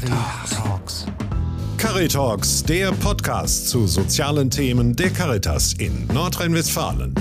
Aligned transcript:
Caritalks. 0.00 1.06
Caritalks, 1.76 2.64
der 2.64 2.90
Podcast 2.92 3.68
zu 3.68 3.86
sozialen 3.86 4.48
Themen 4.48 4.96
der 4.96 5.10
Caritas 5.10 5.74
in 5.74 6.06
Nordrhein-Westfalen. 6.14 7.14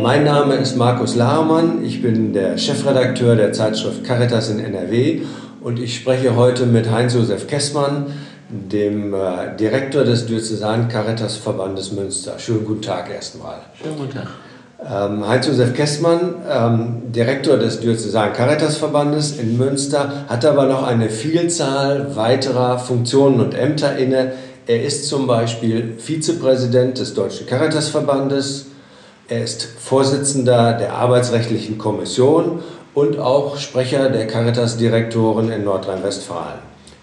Mein 0.00 0.24
Name 0.24 0.54
ist 0.54 0.76
Markus 0.76 1.16
Lahermann, 1.16 1.84
ich 1.84 2.00
bin 2.00 2.32
der 2.32 2.56
Chefredakteur 2.56 3.36
der 3.36 3.52
Zeitschrift 3.52 4.04
Caritas 4.04 4.48
in 4.48 4.58
NRW 4.58 5.20
und 5.60 5.78
ich 5.78 5.94
spreche 5.94 6.34
heute 6.34 6.64
mit 6.64 6.90
Heinz-Josef 6.90 7.46
Kessmann, 7.46 8.06
dem 8.48 9.12
äh, 9.12 9.54
Direktor 9.58 10.04
des 10.04 10.24
Diözesan 10.24 10.88
Caritas 10.88 11.36
Verbandes 11.36 11.92
Münster. 11.92 12.38
Schönen 12.38 12.64
guten 12.64 12.82
Tag 12.82 13.10
erstmal. 13.10 13.60
Schönen 13.78 13.98
guten 13.98 14.14
Tag. 14.14 14.28
Ähm, 14.90 15.26
Heinz-Josef 15.28 15.74
Kessmann, 15.74 16.34
ähm, 16.50 17.12
Direktor 17.12 17.56
des 17.56 17.80
Diözesan 17.80 18.32
Caritas 18.32 18.76
Verbandes 18.76 19.38
in 19.38 19.56
Münster, 19.56 20.24
hat 20.28 20.44
aber 20.44 20.66
noch 20.66 20.82
eine 20.82 21.08
Vielzahl 21.08 22.16
weiterer 22.16 22.78
Funktionen 22.78 23.40
und 23.40 23.54
Ämter 23.54 23.96
inne. 23.96 24.32
Er 24.66 24.82
ist 24.82 25.06
zum 25.08 25.26
Beispiel 25.26 25.94
Vizepräsident 25.98 26.98
des 26.98 27.14
Deutschen 27.14 27.46
Caritas 27.46 27.88
Verbandes, 27.88 28.66
er 29.28 29.44
ist 29.44 29.66
Vorsitzender 29.78 30.72
der 30.72 30.94
Arbeitsrechtlichen 30.94 31.78
Kommission 31.78 32.60
und 32.92 33.18
auch 33.18 33.56
Sprecher 33.56 34.10
der 34.10 34.26
Caritas-Direktoren 34.26 35.50
in 35.50 35.64
Nordrhein-Westfalen. 35.64 36.58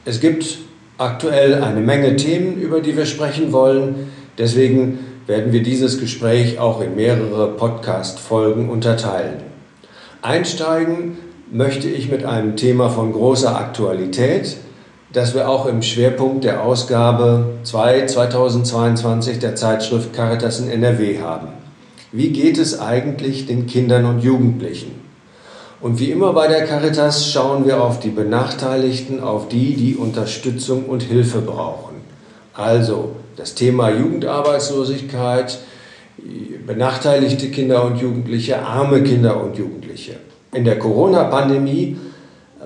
Es 0.06 0.20
gibt 0.20 0.60
aktuell 0.98 1.64
eine 1.64 1.80
Menge 1.80 2.16
Themen, 2.18 2.58
über 2.58 2.82
die 2.82 2.96
wir 2.96 3.06
sprechen 3.06 3.52
wollen. 3.52 4.12
Deswegen 4.38 5.00
werden 5.30 5.54
wir 5.54 5.62
dieses 5.62 6.00
Gespräch 6.00 6.58
auch 6.58 6.82
in 6.82 6.96
mehrere 6.96 7.50
Podcast-Folgen 7.50 8.68
unterteilen. 8.68 9.36
Einsteigen 10.24 11.20
möchte 11.52 11.88
ich 11.88 12.10
mit 12.10 12.26
einem 12.26 12.56
Thema 12.56 12.90
von 12.90 13.14
großer 13.14 13.56
Aktualität, 13.56 14.58
das 15.14 15.36
wir 15.36 15.48
auch 15.48 15.68
im 15.68 15.84
Schwerpunkt 15.84 16.46
der 16.46 16.64
Ausgabe 16.64 17.46
2 17.62 18.08
2022 18.08 19.38
der 19.38 19.56
Zeitschrift 19.56 20.14
Caritas 20.14 20.62
in 20.62 20.70
NRW 20.72 21.20
haben. 21.20 21.50
Wie 22.12 22.30
geht 22.30 22.58
es 22.58 22.80
eigentlich 22.80 23.46
den 23.46 23.68
Kindern 23.68 24.06
und 24.06 24.24
Jugendlichen? 24.24 25.00
Und 25.80 26.00
wie 26.00 26.10
immer 26.10 26.34
bei 26.34 26.48
der 26.48 26.66
Caritas 26.66 27.32
schauen 27.32 27.68
wir 27.68 27.84
auf 27.84 28.00
die 28.00 28.10
Benachteiligten, 28.10 29.22
auf 29.22 29.48
die, 29.48 29.76
die 29.76 29.96
Unterstützung 29.96 30.86
und 30.86 31.04
Hilfe 31.04 31.42
brauchen. 31.42 31.98
Also 32.56 33.12
das 33.40 33.56
Thema 33.56 33.90
Jugendarbeitslosigkeit, 33.90 35.60
benachteiligte 36.68 37.48
Kinder 37.48 37.86
und 37.86 38.02
Jugendliche, 38.02 38.62
arme 38.62 39.02
Kinder 39.02 39.42
und 39.42 39.58
Jugendliche. 39.58 40.18
In 40.54 40.66
der 40.66 40.78
Corona-Pandemie 40.78 41.96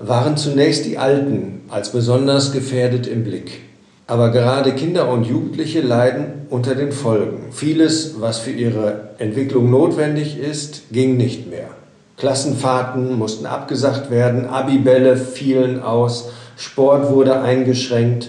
waren 0.02 0.36
zunächst 0.36 0.84
die 0.84 0.98
Alten 0.98 1.62
als 1.68 1.92
besonders 1.92 2.50
gefährdet 2.50 3.06
im 3.06 3.22
Blick. 3.22 3.60
Aber 4.08 4.32
gerade 4.32 4.72
Kinder 4.72 5.08
und 5.08 5.26
Jugendliche 5.28 5.80
leiden 5.80 6.46
unter 6.50 6.74
den 6.74 6.90
Folgen. 6.90 7.52
Vieles, 7.52 8.16
was 8.20 8.38
für 8.38 8.50
ihre 8.50 9.10
Entwicklung 9.18 9.70
notwendig 9.70 10.38
ist, 10.38 10.90
ging 10.90 11.16
nicht 11.16 11.48
mehr. 11.48 11.68
Klassenfahrten 12.16 13.16
mussten 13.16 13.46
abgesagt 13.46 14.10
werden, 14.10 14.46
Abibälle 14.46 15.16
fielen 15.16 15.80
aus, 15.80 16.30
Sport 16.56 17.10
wurde 17.10 17.40
eingeschränkt 17.40 18.28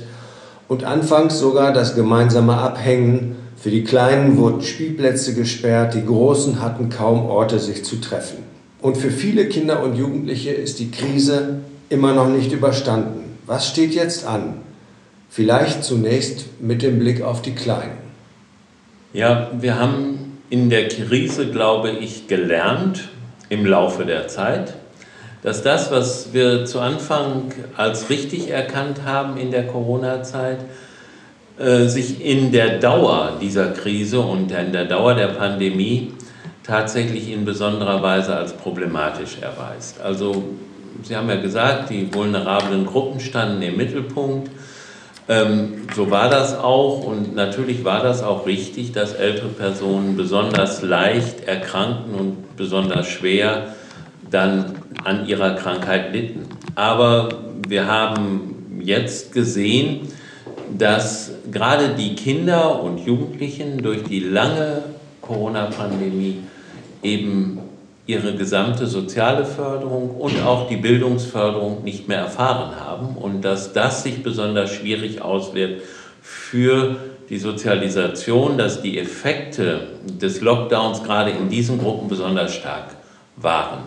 und 0.67 0.83
anfangs 0.83 1.39
sogar 1.39 1.73
das 1.73 1.95
gemeinsame 1.95 2.57
Abhängen. 2.57 3.35
Für 3.55 3.69
die 3.69 3.83
Kleinen 3.83 4.37
wurden 4.37 4.61
Spielplätze 4.61 5.33
gesperrt, 5.33 5.93
die 5.93 6.05
Großen 6.05 6.61
hatten 6.61 6.89
kaum 6.89 7.25
Orte, 7.25 7.59
sich 7.59 7.83
zu 7.85 7.97
treffen. 7.97 8.37
Und 8.81 8.97
für 8.97 9.11
viele 9.11 9.47
Kinder 9.47 9.81
und 9.83 9.95
Jugendliche 9.95 10.51
ist 10.51 10.79
die 10.79 10.91
Krise 10.91 11.61
immer 11.89 12.13
noch 12.13 12.27
nicht 12.27 12.51
überstanden. 12.51 13.37
Was 13.45 13.67
steht 13.67 13.93
jetzt 13.93 14.25
an? 14.25 14.55
Vielleicht 15.29 15.83
zunächst 15.83 16.61
mit 16.61 16.81
dem 16.81 16.99
Blick 16.99 17.21
auf 17.21 17.41
die 17.41 17.53
Kleinen. 17.53 17.97
Ja, 19.13 19.49
wir 19.59 19.79
haben 19.79 20.39
in 20.49 20.69
der 20.69 20.87
Krise, 20.87 21.49
glaube 21.49 21.91
ich, 21.91 22.27
gelernt 22.27 23.09
im 23.49 23.65
Laufe 23.65 24.05
der 24.05 24.27
Zeit, 24.27 24.75
dass 25.45 25.61
das, 25.61 25.91
was 25.91 26.33
wir 26.33 26.65
zu 26.65 26.79
Anfang 26.79 27.53
als 27.77 28.09
richtig 28.09 28.49
erkannt 28.49 29.03
haben 29.05 29.37
in 29.37 29.51
der 29.51 29.67
Corona-Zeit, 29.67 30.57
äh, 31.59 31.85
sich 31.85 32.25
in 32.25 32.51
der 32.51 32.79
Dauer 32.79 33.33
dieser 33.39 33.67
Krise 33.67 34.21
und 34.21 34.51
in 34.51 34.73
der 34.73 34.85
Dauer 34.85 35.13
der 35.13 35.27
Pandemie 35.27 36.13
tatsächlich 36.63 37.31
in 37.31 37.45
besonderer 37.45 38.01
Weise 38.01 38.35
als 38.35 38.53
problematisch 38.53 39.37
erweist. 39.39 40.01
Also 40.01 40.45
Sie 41.03 41.15
haben 41.15 41.29
ja 41.29 41.35
gesagt, 41.35 41.91
die 41.91 42.11
vulnerablen 42.11 42.87
Gruppen 42.87 43.19
standen 43.19 43.61
im 43.61 43.77
Mittelpunkt. 43.77 44.49
Ähm, 45.29 45.83
so 45.95 46.09
war 46.09 46.27
das 46.27 46.57
auch 46.57 47.03
und 47.03 47.35
natürlich 47.35 47.85
war 47.85 48.01
das 48.01 48.23
auch 48.23 48.47
richtig, 48.47 48.93
dass 48.93 49.13
ältere 49.13 49.49
Personen 49.49 50.17
besonders 50.17 50.81
leicht 50.81 51.47
erkrankten 51.47 52.15
und 52.15 52.57
besonders 52.57 53.07
schwer 53.07 53.75
dann 54.31 54.84
an 55.05 55.27
ihrer 55.27 55.55
Krankheit 55.55 56.13
litten. 56.13 56.43
Aber 56.75 57.29
wir 57.67 57.87
haben 57.87 58.79
jetzt 58.81 59.31
gesehen, 59.31 60.09
dass 60.77 61.31
gerade 61.51 61.95
die 61.97 62.15
Kinder 62.15 62.81
und 62.83 62.99
Jugendlichen 62.99 63.77
durch 63.77 64.03
die 64.03 64.19
lange 64.19 64.83
Corona-Pandemie 65.21 66.39
eben 67.03 67.59
ihre 68.07 68.35
gesamte 68.35 68.85
soziale 68.85 69.45
Förderung 69.45 70.11
und 70.11 70.41
auch 70.43 70.67
die 70.67 70.77
Bildungsförderung 70.77 71.83
nicht 71.83 72.07
mehr 72.07 72.19
erfahren 72.19 72.79
haben 72.79 73.15
und 73.15 73.41
dass 73.41 73.73
das 73.73 74.03
sich 74.03 74.21
besonders 74.21 74.71
schwierig 74.71 75.21
auswirkt 75.21 75.81
für 76.21 76.97
die 77.29 77.39
Sozialisation, 77.39 78.57
dass 78.57 78.81
die 78.81 78.99
Effekte 78.99 79.87
des 80.05 80.41
Lockdowns 80.41 81.03
gerade 81.03 81.31
in 81.31 81.49
diesen 81.49 81.79
Gruppen 81.79 82.07
besonders 82.07 82.53
stark 82.53 82.95
waren. 83.37 83.79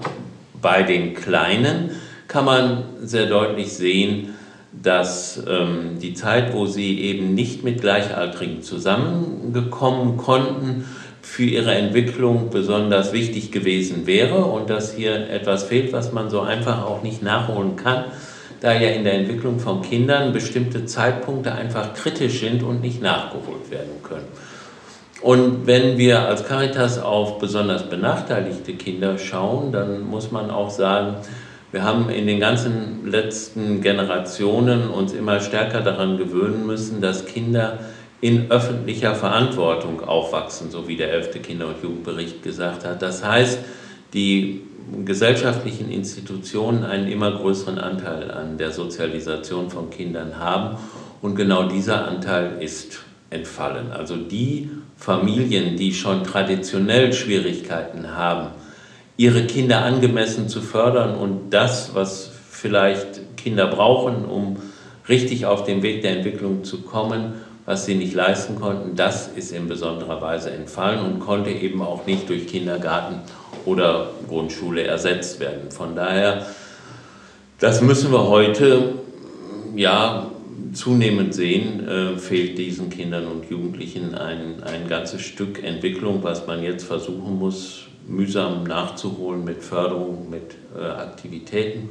Bei 0.60 0.82
den 0.82 1.14
Kleinen 1.14 1.90
kann 2.26 2.44
man 2.44 2.84
sehr 3.00 3.26
deutlich 3.26 3.72
sehen, 3.72 4.34
dass 4.72 5.42
ähm, 5.48 5.98
die 6.00 6.14
Zeit, 6.14 6.52
wo 6.52 6.66
sie 6.66 7.00
eben 7.00 7.34
nicht 7.34 7.64
mit 7.64 7.80
Gleichaltrigen 7.80 8.62
zusammengekommen 8.62 10.16
konnten, 10.16 10.84
für 11.22 11.44
ihre 11.44 11.74
Entwicklung 11.74 12.48
besonders 12.50 13.12
wichtig 13.12 13.52
gewesen 13.52 14.06
wäre 14.06 14.44
und 14.44 14.70
dass 14.70 14.94
hier 14.94 15.28
etwas 15.30 15.64
fehlt, 15.64 15.92
was 15.92 16.12
man 16.12 16.30
so 16.30 16.40
einfach 16.40 16.84
auch 16.84 17.02
nicht 17.02 17.22
nachholen 17.22 17.76
kann, 17.76 18.04
da 18.60 18.72
ja 18.72 18.90
in 18.90 19.04
der 19.04 19.14
Entwicklung 19.14 19.60
von 19.60 19.82
Kindern 19.82 20.32
bestimmte 20.32 20.86
Zeitpunkte 20.86 21.52
einfach 21.52 21.94
kritisch 21.94 22.40
sind 22.40 22.62
und 22.62 22.80
nicht 22.80 23.02
nachgeholt 23.02 23.70
werden 23.70 24.02
können. 24.02 24.26
Und 25.20 25.66
wenn 25.66 25.98
wir 25.98 26.28
als 26.28 26.46
Caritas 26.46 26.98
auf 26.98 27.38
besonders 27.38 27.90
benachteiligte 27.90 28.74
Kinder 28.74 29.18
schauen, 29.18 29.72
dann 29.72 30.08
muss 30.08 30.30
man 30.30 30.50
auch 30.50 30.70
sagen, 30.70 31.16
wir 31.72 31.82
haben 31.82 32.08
in 32.08 32.26
den 32.26 32.40
ganzen 32.40 33.10
letzten 33.10 33.82
Generationen 33.82 34.88
uns 34.88 35.12
immer 35.12 35.40
stärker 35.40 35.80
daran 35.80 36.16
gewöhnen 36.16 36.66
müssen, 36.66 37.00
dass 37.00 37.26
Kinder 37.26 37.78
in 38.20 38.50
öffentlicher 38.50 39.14
Verantwortung 39.14 40.02
aufwachsen, 40.02 40.70
so 40.70 40.88
wie 40.88 40.96
der 40.96 41.12
11. 41.12 41.42
Kinder- 41.42 41.66
und 41.66 41.82
Jugendbericht 41.82 42.42
gesagt 42.42 42.84
hat. 42.84 43.02
Das 43.02 43.24
heißt, 43.24 43.58
die 44.14 44.62
gesellschaftlichen 45.04 45.90
Institutionen 45.90 46.84
einen 46.84 47.08
immer 47.08 47.32
größeren 47.32 47.78
Anteil 47.78 48.30
an 48.30 48.56
der 48.56 48.72
Sozialisation 48.72 49.68
von 49.68 49.90
Kindern 49.90 50.38
haben 50.38 50.78
und 51.20 51.36
genau 51.36 51.64
dieser 51.68 52.08
Anteil 52.08 52.52
ist 52.60 53.00
entfallen. 53.30 53.92
Also 53.92 54.16
die 54.16 54.70
Familien, 54.98 55.76
die 55.76 55.94
schon 55.94 56.24
traditionell 56.24 57.12
Schwierigkeiten 57.12 58.16
haben, 58.16 58.48
ihre 59.16 59.44
Kinder 59.46 59.84
angemessen 59.84 60.48
zu 60.48 60.60
fördern 60.60 61.14
und 61.14 61.50
das, 61.50 61.94
was 61.94 62.30
vielleicht 62.50 63.36
Kinder 63.36 63.68
brauchen, 63.68 64.24
um 64.24 64.56
richtig 65.08 65.46
auf 65.46 65.64
den 65.64 65.82
Weg 65.82 66.02
der 66.02 66.16
Entwicklung 66.16 66.64
zu 66.64 66.82
kommen, 66.82 67.34
was 67.64 67.84
sie 67.84 67.94
nicht 67.94 68.14
leisten 68.14 68.56
konnten, 68.56 68.96
das 68.96 69.28
ist 69.28 69.52
in 69.52 69.68
besonderer 69.68 70.20
Weise 70.20 70.50
entfallen 70.50 71.00
und 71.00 71.20
konnte 71.20 71.50
eben 71.50 71.82
auch 71.82 72.06
nicht 72.06 72.28
durch 72.28 72.46
Kindergarten 72.46 73.20
oder 73.66 74.10
Grundschule 74.26 74.84
ersetzt 74.84 75.38
werden. 75.38 75.70
Von 75.70 75.94
daher, 75.94 76.46
das 77.60 77.82
müssen 77.82 78.10
wir 78.10 78.26
heute 78.26 78.94
ja 79.76 80.30
zunehmend 80.72 81.34
sehen, 81.34 81.86
äh, 81.86 82.18
fehlt 82.18 82.58
diesen 82.58 82.90
Kindern 82.90 83.26
und 83.26 83.48
Jugendlichen 83.50 84.14
ein, 84.14 84.62
ein 84.62 84.88
ganzes 84.88 85.22
Stück 85.22 85.62
Entwicklung, 85.62 86.22
was 86.22 86.46
man 86.46 86.62
jetzt 86.62 86.84
versuchen 86.84 87.38
muss, 87.38 87.86
mühsam 88.06 88.64
nachzuholen 88.64 89.44
mit 89.44 89.62
Förderung, 89.62 90.30
mit 90.30 90.56
äh, 90.76 90.84
Aktivitäten. 90.84 91.88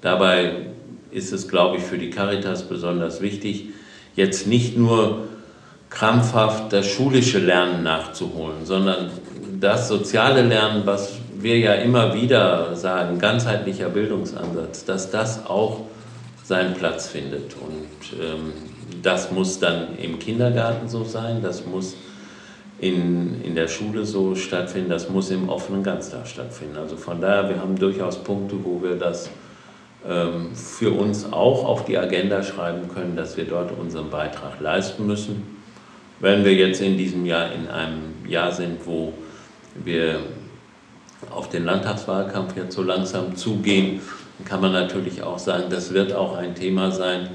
Dabei 0.00 0.66
ist 1.10 1.32
es, 1.32 1.48
glaube 1.48 1.78
ich, 1.78 1.82
für 1.82 1.98
die 1.98 2.10
Caritas 2.10 2.68
besonders 2.68 3.20
wichtig, 3.20 3.66
jetzt 4.14 4.46
nicht 4.46 4.76
nur 4.76 5.28
krampfhaft 5.90 6.72
das 6.72 6.86
schulische 6.86 7.38
Lernen 7.38 7.82
nachzuholen, 7.82 8.64
sondern 8.64 9.10
das 9.60 9.88
soziale 9.88 10.42
Lernen, 10.42 10.82
was 10.84 11.18
wir 11.40 11.58
ja 11.58 11.74
immer 11.74 12.14
wieder 12.14 12.74
sagen, 12.74 13.18
ganzheitlicher 13.18 13.88
Bildungsansatz, 13.88 14.84
dass 14.84 15.10
das 15.10 15.46
auch 15.46 15.82
seinen 16.48 16.72
Platz 16.72 17.08
findet. 17.08 17.54
Und 17.56 18.18
ähm, 18.18 18.54
das 19.02 19.30
muss 19.30 19.58
dann 19.58 19.98
im 19.98 20.18
Kindergarten 20.18 20.88
so 20.88 21.04
sein, 21.04 21.42
das 21.42 21.66
muss 21.66 21.94
in, 22.80 23.42
in 23.42 23.54
der 23.54 23.68
Schule 23.68 24.06
so 24.06 24.34
stattfinden, 24.34 24.88
das 24.88 25.10
muss 25.10 25.30
im 25.30 25.50
offenen 25.50 25.82
Ganztag 25.82 26.26
stattfinden. 26.26 26.78
Also 26.78 26.96
von 26.96 27.20
daher, 27.20 27.50
wir 27.50 27.60
haben 27.60 27.78
durchaus 27.78 28.16
Punkte, 28.16 28.56
wo 28.64 28.82
wir 28.82 28.96
das 28.96 29.28
ähm, 30.08 30.54
für 30.54 30.90
uns 30.90 31.30
auch 31.30 31.66
auf 31.66 31.84
die 31.84 31.98
Agenda 31.98 32.42
schreiben 32.42 32.88
können, 32.88 33.14
dass 33.14 33.36
wir 33.36 33.44
dort 33.44 33.70
unseren 33.78 34.08
Beitrag 34.08 34.58
leisten 34.58 35.06
müssen. 35.06 35.58
Wenn 36.18 36.46
wir 36.46 36.54
jetzt 36.54 36.80
in 36.80 36.96
diesem 36.96 37.26
Jahr 37.26 37.52
in 37.52 37.68
einem 37.68 38.26
Jahr 38.26 38.52
sind, 38.52 38.86
wo 38.86 39.12
wir 39.84 40.20
auf 41.30 41.50
den 41.50 41.66
Landtagswahlkampf 41.66 42.56
jetzt 42.56 42.74
so 42.74 42.82
langsam 42.82 43.36
zugehen, 43.36 44.00
kann 44.44 44.60
man 44.60 44.72
natürlich 44.72 45.22
auch 45.22 45.38
sagen, 45.38 45.64
das 45.70 45.92
wird 45.92 46.12
auch 46.12 46.36
ein 46.36 46.54
Thema 46.54 46.90
sein, 46.92 47.28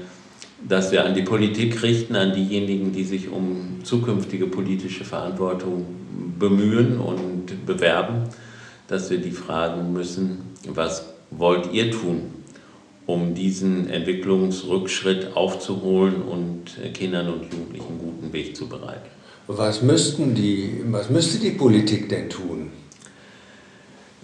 das 0.66 0.92
wir 0.92 1.04
an 1.04 1.14
die 1.14 1.22
Politik 1.22 1.82
richten, 1.82 2.16
an 2.16 2.32
diejenigen, 2.32 2.92
die 2.92 3.04
sich 3.04 3.30
um 3.30 3.80
zukünftige 3.82 4.46
politische 4.46 5.04
Verantwortung 5.04 5.84
bemühen 6.38 6.98
und 6.98 7.66
bewerben, 7.66 8.24
dass 8.88 9.10
wir 9.10 9.18
die 9.18 9.30
fragen 9.30 9.92
müssen, 9.92 10.38
was 10.68 11.14
wollt 11.30 11.72
ihr 11.72 11.90
tun, 11.90 12.30
um 13.06 13.34
diesen 13.34 13.90
Entwicklungsrückschritt 13.90 15.36
aufzuholen 15.36 16.22
und 16.22 16.78
Kindern 16.94 17.28
und 17.28 17.42
Jugendlichen 17.52 17.88
einen 17.88 17.98
guten 17.98 18.32
Weg 18.32 18.56
zu 18.56 18.66
bereiten. 18.66 19.08
Was, 19.46 19.82
müssten 19.82 20.34
die, 20.34 20.82
was 20.86 21.10
müsste 21.10 21.38
die 21.38 21.50
Politik 21.50 22.08
denn 22.08 22.30
tun? 22.30 22.70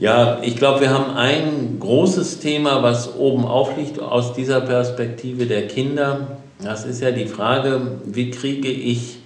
Ja, 0.00 0.38
ich 0.41 0.56
glaube, 0.56 0.81
wir 0.81 0.91
haben 0.94 1.14
ein 1.14 1.76
großes 1.79 2.38
Thema, 2.38 2.82
was 2.82 3.17
oben 3.17 3.44
aufliegt 3.44 4.00
aus 4.00 4.32
dieser 4.32 4.62
Perspektive 4.62 5.44
der 5.44 5.69
Kinder. 5.69 6.38
Das 6.62 6.87
ist 6.87 7.02
ja 7.02 7.11
die 7.11 7.26
Frage, 7.26 7.99
wie 8.06 8.31
kriege 8.31 8.70
ich 8.70 9.19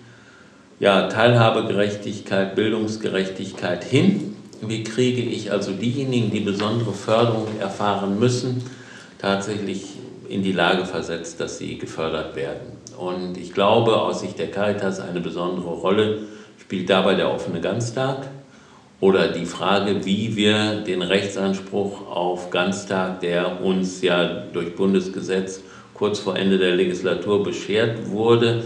ja, 0.81 1.07
Teilhabegerechtigkeit, 1.09 2.57
Bildungsgerechtigkeit 2.57 3.85
hin? 3.85 4.35
Wie 4.63 4.83
kriege 4.83 5.23
ich 5.23 5.53
also 5.53 5.71
diejenigen, 5.71 6.33
die 6.33 6.41
besondere 6.41 6.93
Förderung 6.93 7.47
erfahren 7.61 8.19
müssen, 8.19 8.65
tatsächlich 9.21 9.85
in 10.29 10.43
die 10.43 10.51
Lage 10.51 10.87
versetzt, 10.87 11.39
dass 11.39 11.59
sie 11.59 11.79
gefördert 11.79 12.35
werden? 12.35 12.73
Und 12.99 13.39
ich 13.39 13.55
glaube, 13.55 14.01
aus 14.01 14.23
Sicht 14.23 14.41
der 14.41 14.51
Caritas 14.51 14.99
eine 14.99 15.21
besondere 15.21 15.71
Rolle 15.71 16.23
spielt 16.59 16.91
dabei 16.91 17.15
der 17.15 17.33
offene 17.33 17.61
Ganztag 17.61 18.27
oder 19.01 19.29
die 19.29 19.47
Frage, 19.47 20.05
wie 20.05 20.37
wir 20.37 20.77
den 20.77 21.03
Rechtsanspruch 21.03 22.09
auf 22.09 22.51
Ganztag, 22.51 23.21
der 23.21 23.61
uns 23.63 24.01
ja 24.03 24.25
durch 24.53 24.75
Bundesgesetz 24.75 25.63
kurz 25.95 26.19
vor 26.19 26.37
Ende 26.37 26.59
der 26.59 26.75
Legislatur 26.75 27.43
beschert 27.43 28.11
wurde, 28.11 28.65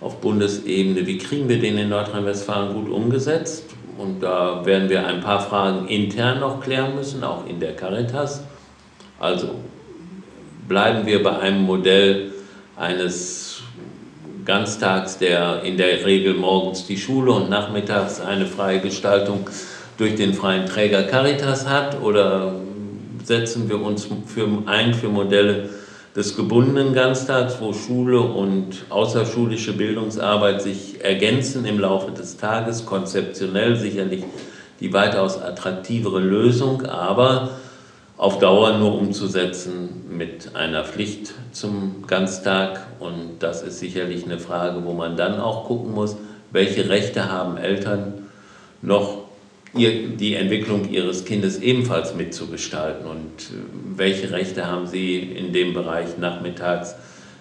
auf 0.00 0.20
Bundesebene, 0.20 1.06
wie 1.06 1.18
kriegen 1.18 1.48
wir 1.48 1.58
den 1.58 1.78
in 1.78 1.88
Nordrhein-Westfalen 1.88 2.74
gut 2.74 2.88
umgesetzt? 2.88 3.64
Und 3.98 4.22
da 4.22 4.64
werden 4.64 4.88
wir 4.88 5.04
ein 5.04 5.20
paar 5.20 5.40
Fragen 5.40 5.88
intern 5.88 6.38
noch 6.38 6.60
klären 6.60 6.94
müssen, 6.94 7.24
auch 7.24 7.46
in 7.46 7.58
der 7.58 7.74
Caritas. 7.74 8.44
Also 9.18 9.56
bleiben 10.68 11.04
wir 11.04 11.20
bei 11.22 11.36
einem 11.38 11.62
Modell 11.62 12.30
eines 12.76 13.47
Ganztags, 14.48 15.18
der 15.18 15.62
in 15.62 15.76
der 15.76 16.06
Regel 16.06 16.32
morgens 16.32 16.86
die 16.86 16.96
Schule 16.96 17.32
und 17.32 17.50
nachmittags 17.50 18.18
eine 18.18 18.46
freie 18.46 18.80
Gestaltung 18.80 19.48
durch 19.98 20.14
den 20.14 20.32
freien 20.32 20.64
Träger 20.64 21.02
Caritas 21.02 21.68
hat? 21.68 22.00
Oder 22.00 22.54
setzen 23.22 23.68
wir 23.68 23.78
uns 23.78 24.08
für, 24.24 24.48
ein 24.64 24.94
für 24.94 25.10
Modelle 25.10 25.68
des 26.16 26.34
gebundenen 26.34 26.94
Ganztags, 26.94 27.58
wo 27.60 27.74
Schule 27.74 28.20
und 28.20 28.86
außerschulische 28.88 29.74
Bildungsarbeit 29.74 30.62
sich 30.62 31.04
ergänzen 31.04 31.66
im 31.66 31.78
Laufe 31.78 32.10
des 32.12 32.38
Tages, 32.38 32.86
konzeptionell 32.86 33.76
sicherlich 33.76 34.24
die 34.80 34.94
weitaus 34.94 35.38
attraktivere 35.38 36.20
Lösung, 36.20 36.86
aber 36.86 37.50
auf 38.18 38.40
Dauer 38.40 38.78
nur 38.78 38.98
umzusetzen 38.98 40.04
mit 40.10 40.56
einer 40.56 40.84
Pflicht 40.84 41.32
zum 41.52 42.04
Ganztag. 42.06 42.86
Und 42.98 43.38
das 43.38 43.62
ist 43.62 43.78
sicherlich 43.78 44.24
eine 44.24 44.40
Frage, 44.40 44.84
wo 44.84 44.92
man 44.92 45.16
dann 45.16 45.40
auch 45.40 45.64
gucken 45.66 45.94
muss, 45.94 46.16
welche 46.50 46.88
Rechte 46.88 47.30
haben 47.30 47.56
Eltern 47.56 48.26
noch 48.82 49.28
die 49.74 50.34
Entwicklung 50.34 50.90
ihres 50.90 51.24
Kindes 51.24 51.60
ebenfalls 51.60 52.14
mitzugestalten 52.14 53.06
und 53.06 53.18
äh, 53.18 53.96
welche 53.96 54.30
Rechte 54.32 54.66
haben 54.66 54.86
sie 54.86 55.18
in 55.18 55.52
dem 55.52 55.74
Bereich 55.74 56.16
nachmittags, 56.18 56.96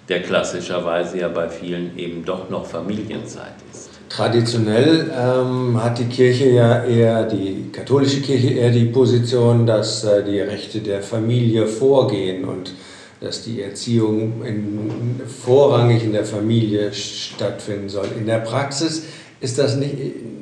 der 0.09 0.21
klassischerweise 0.21 1.19
ja 1.19 1.30
bei 1.30 1.50
vielen 1.50 1.97
eben 1.97 2.25
doch 2.25 2.50
noch 2.50 2.65
Familienzeit 2.65 3.56
ist. 3.71 3.86
Traditionell 4.09 5.12
ähm, 5.13 5.83
hat 5.83 6.00
die 6.00 6.06
Kirche 6.06 6.50
ja 6.50 6.83
eher, 6.83 7.24
die 7.25 7.69
katholische 7.71 8.21
Kirche 8.21 8.50
eher 8.54 8.71
die 8.71 8.86
Position, 8.86 9.65
dass 9.65 10.04
äh, 10.04 10.24
die 10.24 10.39
Rechte 10.39 10.80
der 10.80 11.01
Familie 11.01 11.68
vorgehen 11.68 12.45
und 12.45 12.74
dass 13.19 13.44
die 13.44 13.62
Erziehung 13.62 14.45
in, 14.45 15.19
vorrangig 15.27 16.04
in 16.04 16.13
der 16.13 16.24
Familie 16.24 16.94
stattfinden 16.94 17.89
soll. 17.89 18.07
In 18.18 18.27
der 18.27 18.39
Praxis 18.39 19.04
ist 19.42 19.57
das 19.57 19.75
nicht, 19.75 19.95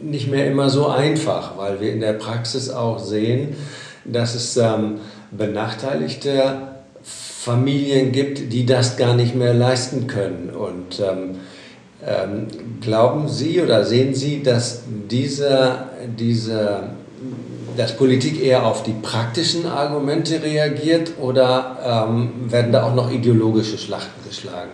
nicht 0.03 0.29
mehr 0.29 0.47
immer 0.47 0.69
so 0.69 0.87
einfach, 0.87 1.57
weil 1.57 1.81
wir 1.81 1.91
in 1.91 2.01
der 2.01 2.13
Praxis 2.13 2.69
auch 2.69 2.99
sehen, 2.99 3.55
dass 4.05 4.35
es 4.35 4.55
ähm, 4.57 4.99
benachteiligte 5.31 6.75
Familien 7.03 8.11
gibt, 8.11 8.53
die 8.53 8.65
das 8.65 8.97
gar 8.97 9.15
nicht 9.15 9.35
mehr 9.35 9.53
leisten 9.53 10.07
können. 10.07 10.49
Und 10.49 10.99
ähm, 10.99 11.37
ähm, 12.05 12.47
glauben 12.81 13.27
Sie 13.27 13.61
oder 13.61 13.83
sehen 13.83 14.13
Sie, 14.13 14.43
dass 14.43 14.83
diese, 15.09 15.71
diese, 16.17 16.83
dass 17.75 17.97
Politik 17.97 18.43
eher 18.43 18.65
auf 18.65 18.83
die 18.83 18.93
praktischen 19.01 19.65
Argumente 19.65 20.41
reagiert 20.41 21.13
oder 21.19 22.07
ähm, 22.09 22.51
werden 22.51 22.71
da 22.71 22.83
auch 22.83 22.95
noch 22.95 23.11
ideologische 23.11 23.77
Schlachten 23.77 24.27
geschlagen? 24.27 24.71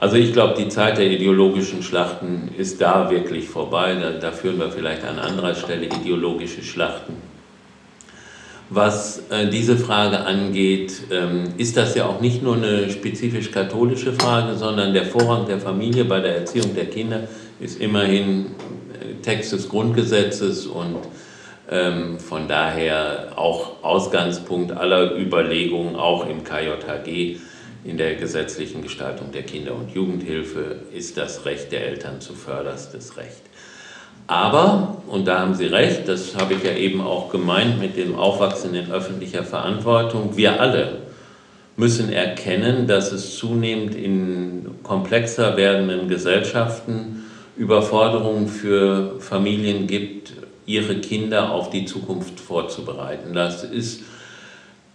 Also 0.00 0.16
ich 0.16 0.32
glaube, 0.32 0.54
die 0.58 0.68
Zeit 0.68 0.98
der 0.98 1.06
ideologischen 1.06 1.82
Schlachten 1.82 2.50
ist 2.58 2.80
da 2.80 3.10
wirklich 3.10 3.48
vorbei. 3.48 3.94
Da, 3.94 4.10
da 4.10 4.32
führen 4.32 4.58
wir 4.58 4.70
vielleicht 4.70 5.04
an 5.04 5.18
anderer 5.18 5.54
Stelle 5.54 5.86
ideologische 5.86 6.62
Schlachten. 6.62 7.14
Was 8.70 9.22
äh, 9.30 9.48
diese 9.48 9.76
Frage 9.76 10.20
angeht, 10.20 11.02
ähm, 11.10 11.52
ist 11.58 11.76
das 11.76 11.94
ja 11.94 12.06
auch 12.06 12.20
nicht 12.20 12.42
nur 12.42 12.56
eine 12.56 12.90
spezifisch 12.90 13.50
katholische 13.50 14.12
Frage, 14.14 14.56
sondern 14.56 14.94
der 14.94 15.04
Vorrang 15.04 15.46
der 15.46 15.60
Familie 15.60 16.06
bei 16.06 16.20
der 16.20 16.38
Erziehung 16.38 16.74
der 16.74 16.86
Kinder 16.86 17.28
ist 17.60 17.80
immerhin 17.80 18.46
äh, 18.46 19.22
Text 19.22 19.52
des 19.52 19.68
Grundgesetzes 19.68 20.66
und 20.66 20.96
ähm, 21.70 22.18
von 22.18 22.48
daher 22.48 23.32
auch 23.36 23.82
Ausgangspunkt 23.82 24.72
aller 24.72 25.16
Überlegungen, 25.16 25.96
auch 25.96 26.26
im 26.26 26.42
KJHG 26.42 27.36
in 27.84 27.98
der 27.98 28.14
gesetzlichen 28.14 28.82
Gestaltung 28.82 29.30
der 29.30 29.42
Kinder- 29.42 29.74
und 29.74 29.94
Jugendhilfe 29.94 30.80
ist 30.92 31.18
das 31.18 31.44
Recht 31.44 31.70
der 31.70 31.86
Eltern 31.86 32.20
zu 32.20 32.32
förderstes 32.32 33.18
Recht. 33.18 33.42
Aber, 34.26 35.02
und 35.06 35.26
da 35.28 35.40
haben 35.40 35.54
Sie 35.54 35.66
recht, 35.66 36.08
das 36.08 36.34
habe 36.36 36.54
ich 36.54 36.64
ja 36.64 36.72
eben 36.72 37.00
auch 37.00 37.30
gemeint 37.30 37.78
mit 37.80 37.96
dem 37.96 38.16
Aufwachsen 38.16 38.74
in 38.74 38.90
öffentlicher 38.90 39.44
Verantwortung, 39.44 40.36
wir 40.36 40.60
alle 40.60 40.98
müssen 41.76 42.10
erkennen, 42.12 42.86
dass 42.86 43.12
es 43.12 43.36
zunehmend 43.36 43.94
in 43.94 44.66
komplexer 44.82 45.56
werdenden 45.56 46.08
Gesellschaften 46.08 47.24
Überforderungen 47.56 48.48
für 48.48 49.20
Familien 49.20 49.86
gibt, 49.86 50.32
ihre 50.66 50.96
Kinder 50.96 51.52
auf 51.52 51.70
die 51.70 51.84
Zukunft 51.84 52.40
vorzubereiten. 52.40 53.34
Das 53.34 53.64
ist 53.64 54.02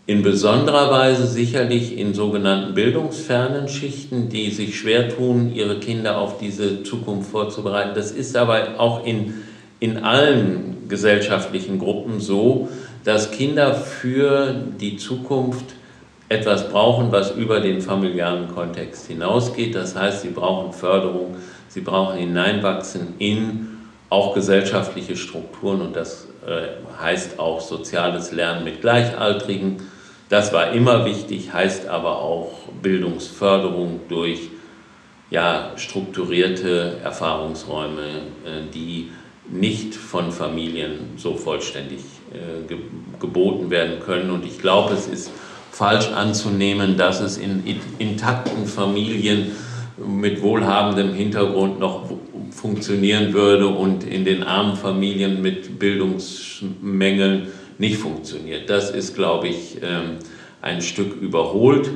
in 0.09 0.23
besonderer 0.23 0.89
Weise 0.89 1.27
sicherlich 1.27 1.95
in 1.95 2.15
sogenannten 2.15 2.73
bildungsfernen 2.73 3.67
Schichten, 3.67 4.27
die 4.27 4.49
sich 4.49 4.79
schwer 4.79 5.07
tun, 5.07 5.53
ihre 5.53 5.79
Kinder 5.79 6.17
auf 6.17 6.39
diese 6.39 6.81
Zukunft 6.81 7.29
vorzubereiten. 7.29 7.91
Das 7.93 8.09
ist 8.09 8.35
aber 8.35 8.79
auch 8.79 9.05
in, 9.05 9.35
in 9.79 9.97
allen 9.97 10.87
gesellschaftlichen 10.89 11.77
Gruppen 11.77 12.21
so, 12.21 12.69
dass 13.03 13.29
Kinder 13.29 13.75
für 13.75 14.55
die 14.81 14.97
Zukunft 14.97 15.75
etwas 16.27 16.69
brauchen, 16.69 17.11
was 17.11 17.35
über 17.35 17.59
den 17.59 17.79
familiären 17.79 18.47
Kontext 18.47 19.05
hinausgeht. 19.05 19.75
Das 19.75 19.95
heißt, 19.95 20.23
sie 20.23 20.29
brauchen 20.29 20.73
Förderung, 20.73 21.35
sie 21.67 21.81
brauchen 21.81 22.17
Hineinwachsen 22.17 23.13
in 23.19 23.67
auch 24.09 24.33
gesellschaftliche 24.33 25.15
Strukturen 25.15 25.81
und 25.81 25.95
das 25.95 26.29
äh, 26.47 26.99
heißt 26.99 27.37
auch 27.37 27.61
soziales 27.61 28.31
Lernen 28.31 28.63
mit 28.63 28.81
Gleichaltrigen 28.81 29.77
das 30.29 30.53
war 30.53 30.71
immer 30.71 31.05
wichtig, 31.05 31.51
heißt 31.51 31.87
aber 31.87 32.19
auch 32.19 32.51
Bildungsförderung 32.81 34.01
durch 34.07 34.49
ja, 35.31 35.73
strukturierte 35.75 36.97
Erfahrungsräume, 37.03 38.01
äh, 38.45 38.71
die 38.73 39.09
nicht 39.51 39.95
von 39.95 40.31
Familien 40.31 41.13
so 41.17 41.35
vollständig 41.35 42.01
äh, 42.31 42.73
geboten 43.19 43.71
werden 43.71 43.99
können. 43.99 44.29
Und 44.29 44.45
ich 44.45 44.59
glaube, 44.59 44.93
es 44.93 45.07
ist 45.07 45.31
falsch 45.71 46.09
anzunehmen, 46.09 46.97
dass 46.97 47.19
es 47.19 47.37
in 47.37 47.63
intakten 47.97 48.65
Familien 48.65 49.51
mit 49.97 50.41
wohlhabendem 50.41 51.13
Hintergrund 51.13 51.79
noch 51.79 52.09
funktionieren 52.51 53.33
würde 53.33 53.67
und 53.67 54.03
in 54.03 54.25
den 54.25 54.43
armen 54.43 54.75
Familien 54.75 55.41
mit 55.41 55.79
Bildungsmängeln 55.79 57.47
nicht 57.79 57.97
funktioniert. 57.97 58.69
Das 58.69 58.91
ist, 58.91 59.15
glaube 59.15 59.47
ich, 59.47 59.77
ähm, 59.81 60.17
ein 60.61 60.81
Stück 60.81 61.19
überholt 61.19 61.89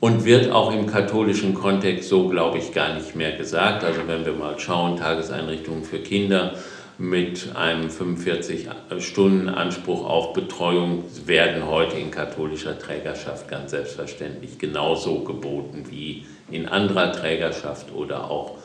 und 0.00 0.24
wird 0.24 0.50
auch 0.50 0.72
im 0.72 0.86
katholischen 0.86 1.52
Kontext 1.54 2.08
so, 2.08 2.26
glaube 2.28 2.58
ich, 2.58 2.72
gar 2.72 2.94
nicht 2.94 3.14
mehr 3.14 3.36
gesagt. 3.36 3.84
Also 3.84 4.00
wenn 4.06 4.24
wir 4.24 4.32
mal 4.32 4.58
schauen, 4.58 4.96
Tageseinrichtungen 4.96 5.84
für 5.84 5.98
Kinder 5.98 6.54
mit 6.96 7.54
einem 7.54 7.88
45-Stunden-Anspruch 7.88 10.06
auf 10.06 10.32
Betreuung 10.32 11.04
werden 11.26 11.66
heute 11.66 11.96
in 11.96 12.10
katholischer 12.10 12.78
Trägerschaft 12.78 13.46
ganz 13.48 13.72
selbstverständlich 13.72 14.58
genauso 14.58 15.20
geboten 15.20 15.84
wie 15.90 16.24
in 16.50 16.66
anderer 16.66 17.12
Trägerschaft 17.12 17.92
oder 17.94 18.30
auch 18.30 18.56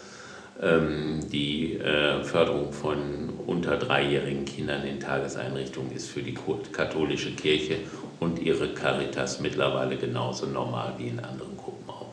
die 0.62 1.74
äh, 1.74 2.24
Förderung 2.24 2.72
von 2.72 3.30
unter 3.46 3.78
dreijährigen 3.78 4.46
Kindern 4.46 4.84
in 4.84 5.00
Tageseinrichtungen 5.00 5.92
ist 5.92 6.10
für 6.10 6.22
die 6.22 6.36
katholische 6.72 7.32
Kirche 7.32 7.78
und 8.20 8.40
ihre 8.40 8.70
Caritas 8.70 9.40
mittlerweile 9.40 9.98
genauso 9.98 10.46
normal 10.46 10.94
wie 10.98 11.10
in 11.10 11.20
anderen 11.20 11.58
Gruppen 11.58 11.90
auch. 11.90 12.08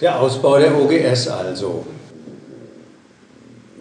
Der 0.00 0.20
Ausbau 0.20 0.58
der 0.58 0.76
OGS 0.76 1.28
also. 1.28 1.86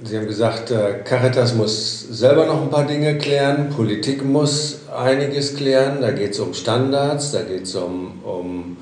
Sie 0.04 0.18
haben 0.18 0.28
gesagt, 0.28 0.72
äh, 0.72 1.00
Caritas 1.04 1.56
muss 1.56 2.02
selber 2.02 2.46
noch 2.46 2.62
ein 2.62 2.70
paar 2.70 2.86
Dinge 2.86 3.18
klären, 3.18 3.70
Politik 3.70 4.24
muss 4.24 4.82
einiges 4.96 5.56
klären, 5.56 6.02
da 6.02 6.12
geht 6.12 6.32
es 6.32 6.40
um 6.40 6.54
Standards, 6.54 7.32
da 7.32 7.42
geht 7.42 7.64
es 7.64 7.76
um, 7.76 8.24
um, 8.24 8.78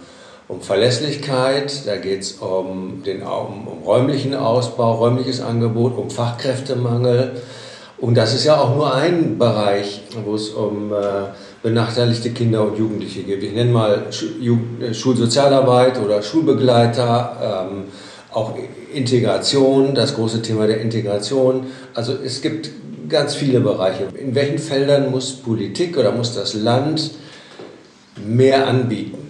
um 0.48 0.62
Verlässlichkeit, 0.62 1.88
da 1.88 1.98
geht 1.98 2.22
es 2.22 2.34
um, 2.34 3.04
um, 3.04 3.68
um 3.68 3.84
räumlichen 3.84 4.36
Ausbau, 4.36 4.94
räumliches 4.94 5.42
Angebot, 5.42 5.98
um 5.98 6.10
Fachkräftemangel. 6.10 7.42
Und 7.98 8.16
das 8.16 8.34
ist 8.34 8.44
ja 8.44 8.60
auch 8.60 8.76
nur 8.76 8.94
ein 8.94 9.38
Bereich, 9.38 10.04
wo 10.24 10.36
es 10.36 10.50
um 10.50 10.94
äh, 10.94 10.96
benachteiligte 11.64 12.32
Kinder 12.32 12.64
und 12.64 12.78
Jugendliche 12.78 13.24
geht. 13.24 13.42
Ich 13.42 13.54
nenne 13.54 13.72
mal 13.72 14.08
äh, 14.12 14.94
Schulsozialarbeit 14.94 16.00
oder 16.04 16.22
Schulbegleiter. 16.22 17.68
Ähm, 17.72 17.86
auch 18.36 18.54
Integration, 18.94 19.96
das 19.96 20.14
große 20.16 20.42
Thema 20.42 20.68
der 20.68 20.82
Integration. 20.82 21.68
Also 21.94 22.14
es 22.14 22.42
gibt 22.42 22.70
ganz 23.08 23.34
viele 23.34 23.62
Bereiche. 23.62 24.08
In 24.20 24.36
welchen 24.36 24.60
Feldern 24.60 25.10
muss 25.10 25.32
Politik 25.38 25.98
oder 25.98 26.12
muss 26.12 26.36
das 26.36 26.54
Land 26.54 27.12
mehr 28.18 28.68
anbieten? 28.68 29.25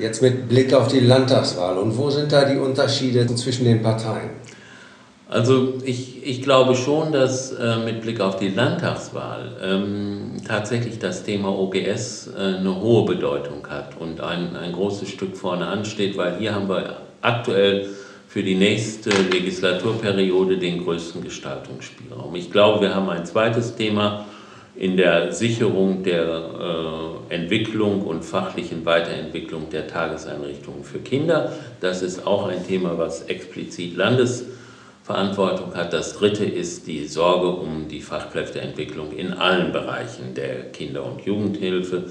Jetzt 0.00 0.22
mit 0.22 0.48
Blick 0.48 0.72
auf 0.72 0.88
die 0.88 1.00
Landtagswahl. 1.00 1.78
Und 1.78 1.96
wo 1.96 2.10
sind 2.10 2.32
da 2.32 2.44
die 2.44 2.58
Unterschiede 2.58 3.26
zwischen 3.34 3.64
den 3.64 3.82
Parteien? 3.82 4.30
Also 5.30 5.74
ich, 5.84 6.26
ich 6.26 6.42
glaube 6.42 6.74
schon, 6.74 7.12
dass 7.12 7.52
äh, 7.52 7.76
mit 7.84 8.00
Blick 8.00 8.20
auf 8.20 8.36
die 8.36 8.48
Landtagswahl 8.48 9.56
ähm, 9.62 10.36
tatsächlich 10.46 10.98
das 10.98 11.22
Thema 11.22 11.50
OGS 11.50 12.28
äh, 12.28 12.56
eine 12.56 12.80
hohe 12.80 13.04
Bedeutung 13.04 13.66
hat 13.68 14.00
und 14.00 14.22
ein, 14.22 14.56
ein 14.56 14.72
großes 14.72 15.10
Stück 15.10 15.36
vorne 15.36 15.66
ansteht, 15.66 16.16
weil 16.16 16.38
hier 16.38 16.54
haben 16.54 16.68
wir 16.68 16.96
aktuell 17.20 17.90
für 18.26 18.42
die 18.42 18.54
nächste 18.54 19.10
Legislaturperiode 19.10 20.56
den 20.56 20.82
größten 20.82 21.22
Gestaltungsspielraum. 21.22 22.34
Ich 22.34 22.50
glaube, 22.50 22.80
wir 22.80 22.94
haben 22.94 23.10
ein 23.10 23.26
zweites 23.26 23.76
Thema 23.76 24.24
in 24.78 24.96
der 24.96 25.32
Sicherung 25.32 26.04
der 26.04 27.24
äh, 27.30 27.34
Entwicklung 27.34 28.02
und 28.02 28.24
fachlichen 28.24 28.86
Weiterentwicklung 28.86 29.70
der 29.70 29.88
Tageseinrichtungen 29.88 30.84
für 30.84 31.00
Kinder. 31.00 31.52
Das 31.80 32.00
ist 32.00 32.24
auch 32.26 32.46
ein 32.46 32.64
Thema, 32.64 32.96
was 32.96 33.22
explizit 33.22 33.96
Landesverantwortung 33.96 35.74
hat. 35.74 35.92
Das 35.92 36.14
dritte 36.14 36.44
ist 36.44 36.86
die 36.86 37.08
Sorge 37.08 37.48
um 37.48 37.88
die 37.88 38.00
Fachkräfteentwicklung 38.00 39.12
in 39.12 39.32
allen 39.32 39.72
Bereichen 39.72 40.34
der 40.34 40.70
Kinder- 40.70 41.04
und 41.04 41.22
Jugendhilfe. 41.22 42.04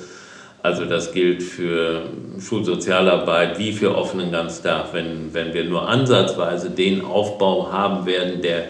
Also 0.62 0.84
das 0.84 1.14
gilt 1.14 1.44
für 1.44 2.02
Schulsozialarbeit 2.38 3.60
wie 3.60 3.72
für 3.72 3.96
offenen 3.96 4.34
Ganztag. 4.34 4.88
Wenn, 4.92 5.34
wenn 5.34 5.54
wir 5.54 5.64
nur 5.64 5.88
ansatzweise 5.88 6.70
den 6.72 7.06
Aufbau 7.06 7.72
haben 7.72 8.06
werden, 8.06 8.42
der 8.42 8.66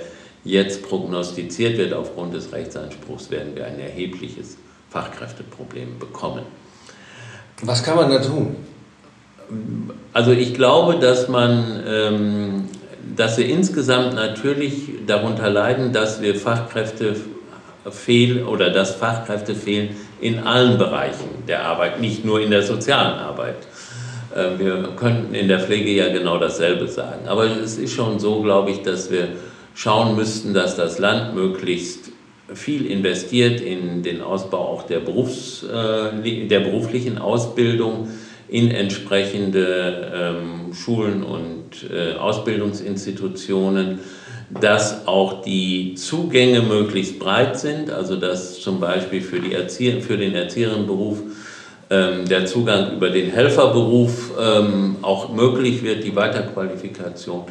jetzt 0.48 0.88
prognostiziert 0.88 1.78
wird 1.78 1.94
aufgrund 1.94 2.34
des 2.34 2.52
Rechtsanspruchs, 2.52 3.30
werden 3.30 3.56
wir 3.56 3.66
ein 3.66 3.80
erhebliches 3.80 4.58
Fachkräfteproblem 4.90 6.00
bekommen. 6.00 6.44
Was 7.62 7.84
kann 7.84 7.98
man 7.98 8.10
da 8.10 8.20
tun? 8.20 8.56
Also 10.14 10.32
ich 10.32 10.54
glaube, 10.54 11.00
dass 11.00 11.28
man, 11.28 11.84
ähm, 11.88 12.66
dass 13.16 13.38
wir 13.38 13.48
insgesamt 13.48 14.14
natürlich 14.14 14.90
darunter 15.06 15.50
leiden, 15.50 15.92
dass 15.92 16.22
wir 16.22 16.36
Fachkräfte 16.36 17.16
fehlen 17.90 18.46
oder 18.46 18.70
dass 18.70 18.96
Fachkräfte 18.96 19.56
fehlen 19.56 19.96
in 20.20 20.40
allen 20.40 20.78
Bereichen 20.78 21.30
der 21.48 21.66
Arbeit, 21.66 22.00
nicht 22.00 22.26
nur 22.26 22.42
in 22.42 22.52
der 22.52 22.64
sozialen 22.64 23.20
Arbeit. 23.20 23.56
Ähm, 24.36 24.60
wir 24.60 24.90
könnten 24.96 25.34
in 25.34 25.48
der 25.48 25.60
Pflege 25.60 25.92
ja 25.92 26.10
genau 26.10 26.38
dasselbe 26.38 26.88
sagen. 26.88 27.28
Aber 27.28 27.46
es 27.46 27.78
ist 27.78 27.94
schon 27.94 28.20
so, 28.20 28.42
glaube 28.42 28.72
ich, 28.72 28.82
dass 28.82 29.10
wir 29.10 29.30
schauen 29.78 30.16
müssten, 30.16 30.56
dass 30.56 30.76
das 30.76 30.98
Land 30.98 31.36
möglichst 31.36 32.12
viel 32.54 32.88
investiert 32.88 33.62
in 33.62 34.02
den 34.02 34.22
Ausbau 34.22 34.58
auch 34.58 34.84
der, 34.84 35.00
Berufs-, 35.00 35.64
äh, 35.64 36.48
der 36.48 36.62
beruflichen 36.62 37.20
Ausbildung 37.20 38.10
in 38.50 38.72
entsprechende 38.72 40.12
ähm, 40.42 40.74
Schulen 40.74 41.22
und 41.24 41.90
äh, 41.92 42.18
Ausbildungsinstitutionen 42.18 44.00
dass 44.50 45.08
auch 45.08 45.42
die 45.42 45.96
Zugänge 45.96 46.62
möglichst 46.62 47.20
breit 47.20 47.60
sind, 47.60 47.92
also 47.92 48.16
dass 48.16 48.62
zum 48.62 48.80
Beispiel 48.80 49.22
für, 49.22 49.42
die 49.42 49.54
Erzieher, 49.54 50.02
für 50.02 50.18
den 50.18 50.36
Erzieherinnenberuf 50.36 51.22
ähm, 51.90 52.26
der 52.26 52.46
Zugang 52.46 52.94
über 52.94 53.10
den 53.10 53.30
Helferberuf 53.30 54.32
ähm, 54.40 54.98
auch 55.02 55.34
möglich 55.34 55.84
wird, 55.84 56.04
die 56.04 56.16
Weiterqualifikation. 56.16 57.44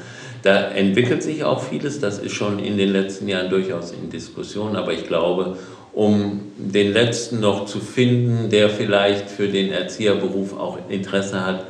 Da 0.47 0.69
entwickelt 0.69 1.25
sich 1.25 1.43
auch 1.43 1.61
vieles, 1.61 1.99
das 1.99 2.21
ist 2.21 2.35
schon 2.35 2.61
in 2.61 2.79
den 2.79 2.91
letzten 2.91 3.26
Jahren 3.26 3.50
durchaus 3.50 3.91
in 3.91 4.11
Diskussion, 4.11 4.76
aber 4.76 4.93
ich 4.93 5.09
glaube, 5.09 5.57
um 5.93 6.53
den 6.57 6.93
letzten 6.93 7.41
noch 7.41 7.65
zu 7.65 7.81
finden, 7.81 8.49
der 8.49 8.71
vielleicht 8.71 9.29
für 9.29 9.49
den 9.49 9.73
Erzieherberuf 9.73 10.57
auch 10.57 10.79
Interesse 10.88 11.45
hat, 11.45 11.67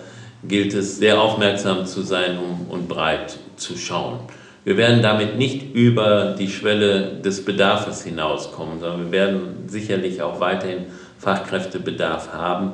gilt 0.47 0.75
es 0.75 0.99
sehr 0.99 1.19
aufmerksam 1.19 1.87
zu 1.87 2.03
sein 2.03 2.37
und 2.69 2.87
breit 2.87 3.39
zu 3.57 3.79
schauen. 3.79 4.19
Wir 4.65 4.77
werden 4.77 5.01
damit 5.01 5.39
nicht 5.39 5.75
über 5.75 6.37
die 6.39 6.51
Schwelle 6.51 7.15
des 7.25 7.47
Bedarfs 7.47 8.05
hinauskommen, 8.05 8.79
sondern 8.79 9.07
wir 9.07 9.13
werden 9.13 9.41
sicherlich 9.69 10.21
auch 10.21 10.39
weiterhin 10.39 10.85
Fachkräftebedarf 11.19 12.35
haben. 12.35 12.73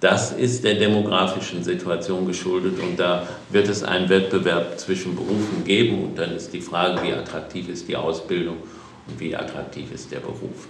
Das 0.00 0.30
ist 0.30 0.62
der 0.62 0.74
demografischen 0.74 1.64
Situation 1.64 2.24
geschuldet 2.24 2.78
und 2.78 3.00
da 3.00 3.26
wird 3.50 3.68
es 3.68 3.82
einen 3.82 4.08
Wettbewerb 4.08 4.78
zwischen 4.78 5.16
Berufen 5.16 5.64
geben 5.64 6.04
und 6.04 6.18
dann 6.18 6.36
ist 6.36 6.52
die 6.52 6.60
Frage, 6.60 7.02
wie 7.02 7.12
attraktiv 7.12 7.68
ist 7.68 7.88
die 7.88 7.96
Ausbildung 7.96 8.58
und 9.08 9.18
wie 9.18 9.34
attraktiv 9.34 9.90
ist 9.92 10.12
der 10.12 10.20
Beruf. 10.20 10.68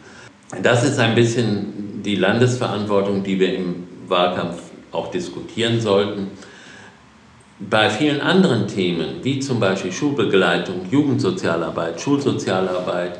Das 0.63 0.83
ist 0.83 0.99
ein 0.99 1.15
bisschen 1.15 2.03
die 2.03 2.17
Landesverantwortung, 2.17 3.23
die 3.23 3.39
wir 3.39 3.55
im 3.55 3.87
Wahlkampf 4.07 4.63
auch 4.93 5.11
diskutieren 5.11 5.79
sollten. 5.79 6.29
Bei 7.61 7.91
vielen 7.91 8.23
anderen 8.23 8.67
Themen, 8.67 9.17
wie 9.23 9.41
zum 9.41 9.61
Beispiel 9.61 9.93
Schulbegleitung, 9.93 10.87
Jugendsozialarbeit, 10.91 12.01
Schulsozialarbeit, 12.01 13.19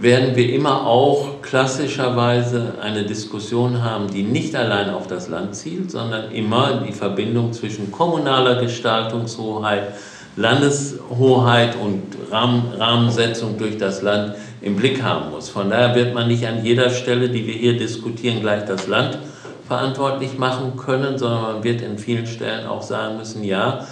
werden 0.00 0.34
wir 0.34 0.52
immer 0.52 0.86
auch 0.86 1.42
klassischerweise 1.42 2.74
eine 2.80 3.04
Diskussion 3.04 3.82
haben, 3.82 4.10
die 4.10 4.22
nicht 4.22 4.56
allein 4.56 4.90
auf 4.90 5.06
das 5.06 5.28
Land 5.28 5.54
zielt, 5.54 5.90
sondern 5.90 6.32
immer 6.32 6.82
die 6.86 6.92
Verbindung 6.92 7.52
zwischen 7.52 7.92
kommunaler 7.92 8.60
Gestaltungshoheit, 8.62 9.92
Landeshoheit 10.36 11.76
und 11.76 12.02
Rahmensetzung 12.30 13.58
durch 13.58 13.76
das 13.76 14.00
Land 14.00 14.36
im 14.62 14.76
Blick 14.76 15.02
haben 15.02 15.32
muss. 15.32 15.50
Von 15.50 15.68
daher 15.68 15.94
wird 15.94 16.14
man 16.14 16.28
nicht 16.28 16.46
an 16.46 16.64
jeder 16.64 16.88
Stelle, 16.88 17.28
die 17.28 17.46
wir 17.46 17.54
hier 17.54 17.76
diskutieren, 17.76 18.40
gleich 18.40 18.64
das 18.64 18.86
Land 18.86 19.18
verantwortlich 19.66 20.38
machen 20.38 20.76
können, 20.76 21.18
sondern 21.18 21.42
man 21.42 21.64
wird 21.64 21.82
in 21.82 21.98
vielen 21.98 22.26
Stellen 22.26 22.66
auch 22.66 22.82
sagen 22.82 23.18
müssen, 23.18 23.44
ja, 23.44 23.86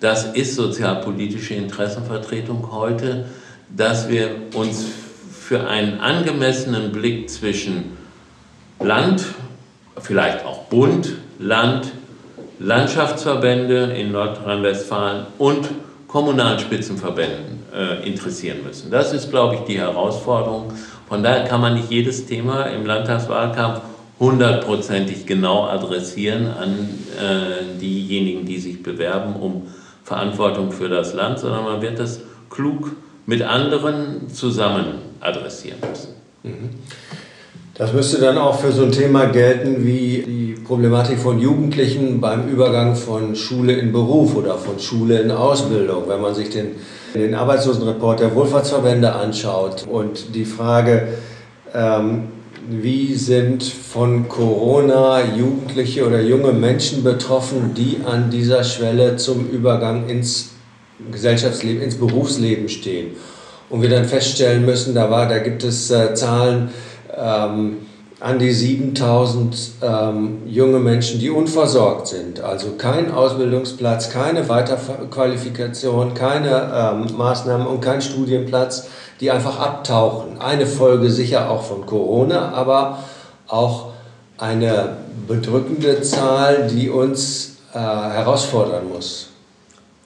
das 0.00 0.24
ist 0.34 0.56
sozialpolitische 0.56 1.54
Interessenvertretung 1.54 2.72
heute, 2.72 3.26
dass 3.74 4.08
wir 4.08 4.30
uns 4.54 4.86
für 5.52 5.68
einen 5.68 6.00
angemessenen 6.00 6.92
Blick 6.92 7.28
zwischen 7.28 7.98
Land, 8.80 9.22
vielleicht 10.00 10.46
auch 10.46 10.60
Bund, 10.70 11.12
Land, 11.38 11.92
Landschaftsverbände 12.58 13.92
in 13.94 14.12
Nordrhein-Westfalen 14.12 15.26
und 15.36 15.68
kommunalen 16.08 16.58
Spitzenverbänden 16.58 17.64
äh, 17.70 18.08
interessieren 18.08 18.64
müssen. 18.66 18.90
Das 18.90 19.12
ist, 19.12 19.28
glaube 19.28 19.56
ich, 19.56 19.60
die 19.64 19.76
Herausforderung. 19.76 20.72
Von 21.06 21.22
daher 21.22 21.44
kann 21.44 21.60
man 21.60 21.74
nicht 21.74 21.90
jedes 21.90 22.24
Thema 22.24 22.62
im 22.62 22.86
Landtagswahlkampf 22.86 23.82
hundertprozentig 24.18 25.26
genau 25.26 25.66
adressieren 25.66 26.46
an 26.46 26.88
äh, 27.20 27.78
diejenigen, 27.78 28.46
die 28.46 28.58
sich 28.58 28.82
bewerben 28.82 29.34
um 29.36 29.66
Verantwortung 30.02 30.72
für 30.72 30.88
das 30.88 31.12
Land, 31.12 31.40
sondern 31.40 31.64
man 31.64 31.82
wird 31.82 31.98
das 31.98 32.20
klug 32.48 32.92
mit 33.26 33.42
anderen 33.42 34.30
zusammen 34.30 35.11
adressieren 35.22 35.78
müssen. 35.88 36.14
Mhm. 36.42 36.70
Das 37.74 37.92
müsste 37.92 38.20
dann 38.20 38.36
auch 38.36 38.60
für 38.60 38.70
so 38.70 38.84
ein 38.84 38.92
Thema 38.92 39.26
gelten 39.26 39.86
wie 39.86 40.22
die 40.26 40.60
Problematik 40.60 41.18
von 41.18 41.38
Jugendlichen 41.38 42.20
beim 42.20 42.48
Übergang 42.48 42.94
von 42.94 43.34
Schule 43.34 43.72
in 43.72 43.92
Beruf 43.92 44.36
oder 44.36 44.58
von 44.58 44.78
Schule 44.78 45.20
in 45.20 45.30
Ausbildung. 45.30 46.04
Wenn 46.06 46.20
man 46.20 46.34
sich 46.34 46.50
den, 46.50 46.72
den 47.14 47.34
Arbeitslosenreport 47.34 48.20
der 48.20 48.34
Wohlfahrtsverbände 48.34 49.12
anschaut 49.12 49.86
und 49.90 50.34
die 50.34 50.44
Frage, 50.44 51.08
ähm, 51.74 52.28
wie 52.68 53.14
sind 53.14 53.64
von 53.64 54.28
Corona 54.28 55.20
Jugendliche 55.34 56.06
oder 56.06 56.20
junge 56.20 56.52
Menschen 56.52 57.02
betroffen, 57.02 57.74
die 57.74 57.98
an 58.04 58.30
dieser 58.30 58.62
Schwelle 58.64 59.16
zum 59.16 59.48
Übergang 59.48 60.08
ins 60.08 60.50
Gesellschaftsleben, 61.10 61.82
ins 61.82 61.96
Berufsleben 61.96 62.68
stehen. 62.68 63.16
Und 63.72 63.80
wir 63.80 63.88
dann 63.88 64.04
feststellen 64.04 64.66
müssen, 64.66 64.94
da, 64.94 65.10
war, 65.10 65.26
da 65.26 65.38
gibt 65.38 65.64
es 65.64 65.90
äh, 65.90 66.12
Zahlen, 66.12 66.68
ähm, 67.16 67.78
an 68.20 68.38
die 68.38 68.52
7000 68.52 69.56
ähm, 69.82 70.42
junge 70.46 70.78
Menschen, 70.78 71.18
die 71.18 71.30
unversorgt 71.30 72.06
sind. 72.06 72.40
Also 72.40 72.72
kein 72.76 73.10
Ausbildungsplatz, 73.10 74.10
keine 74.10 74.46
Weiterqualifikation, 74.50 76.12
keine 76.12 76.70
ähm, 77.10 77.16
Maßnahmen 77.16 77.66
und 77.66 77.80
kein 77.80 78.02
Studienplatz, 78.02 78.88
die 79.20 79.30
einfach 79.30 79.58
abtauchen. 79.58 80.38
Eine 80.38 80.66
Folge 80.66 81.08
sicher 81.10 81.50
auch 81.50 81.62
von 81.62 81.86
Corona, 81.86 82.52
aber 82.52 82.98
auch 83.48 83.86
eine 84.36 84.98
bedrückende 85.26 86.02
Zahl, 86.02 86.68
die 86.68 86.90
uns 86.90 87.56
äh, 87.72 87.78
herausfordern 87.78 88.86
muss. 88.92 89.31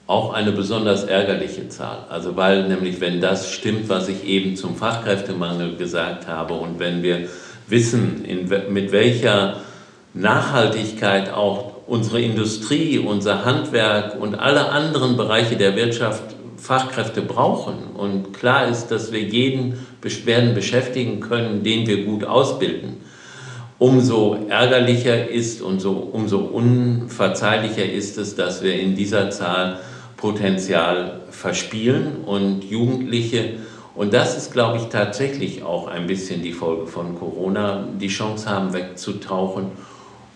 Auch 0.07 0.33
eine 0.33 0.53
besonders 0.53 1.03
ärgerliche 1.03 1.67
Zahl. 1.67 2.05
Also 2.09 2.35
weil 2.35 2.67
nämlich, 2.67 3.01
wenn 3.01 3.19
das 3.19 3.51
stimmt, 3.51 3.89
was 3.89 4.07
ich 4.07 4.23
eben 4.25 4.55
zum 4.55 4.75
Fachkräftemangel 4.75 5.75
gesagt 5.75 6.27
habe 6.27 6.53
und 6.53 6.79
wenn 6.79 7.03
wir 7.03 7.27
wissen, 7.67 8.23
in, 8.23 8.49
mit 8.73 8.91
welcher 8.91 9.57
Nachhaltigkeit 10.13 11.31
auch 11.33 11.73
unsere 11.87 12.21
Industrie, 12.21 12.99
unser 12.99 13.45
Handwerk 13.45 14.19
und 14.19 14.35
alle 14.35 14.69
anderen 14.69 15.17
Bereiche 15.17 15.57
der 15.57 15.75
Wirtschaft 15.75 16.23
Fachkräfte 16.57 17.21
brauchen. 17.21 17.75
Und 17.95 18.33
klar 18.33 18.67
ist, 18.67 18.87
dass 18.87 19.11
wir 19.11 19.21
jeden 19.21 19.85
werden 20.25 20.53
beschäftigen 20.53 21.19
können, 21.19 21.63
den 21.63 21.85
wir 21.87 22.05
gut 22.05 22.23
ausbilden. 22.23 22.97
Umso 23.79 24.47
ärgerlicher 24.49 25.29
ist 25.29 25.61
und 25.61 25.79
so, 25.79 25.91
umso 25.91 26.39
unverzeihlicher 26.39 27.85
ist 27.85 28.17
es, 28.17 28.35
dass 28.35 28.63
wir 28.63 28.73
in 28.73 28.95
dieser 28.95 29.29
Zahl 29.29 29.79
Potenzial 30.17 31.21
verspielen 31.29 32.23
und 32.25 32.63
Jugendliche. 32.63 33.53
Und 33.95 34.13
das 34.13 34.37
ist, 34.37 34.51
glaube 34.51 34.77
ich, 34.77 34.85
tatsächlich 34.85 35.63
auch 35.63 35.87
ein 35.87 36.07
bisschen 36.07 36.43
die 36.43 36.51
Folge 36.51 36.87
von 36.87 37.17
Corona, 37.17 37.87
die 37.99 38.09
Chance 38.09 38.49
haben, 38.49 38.73
wegzutauchen 38.73 39.67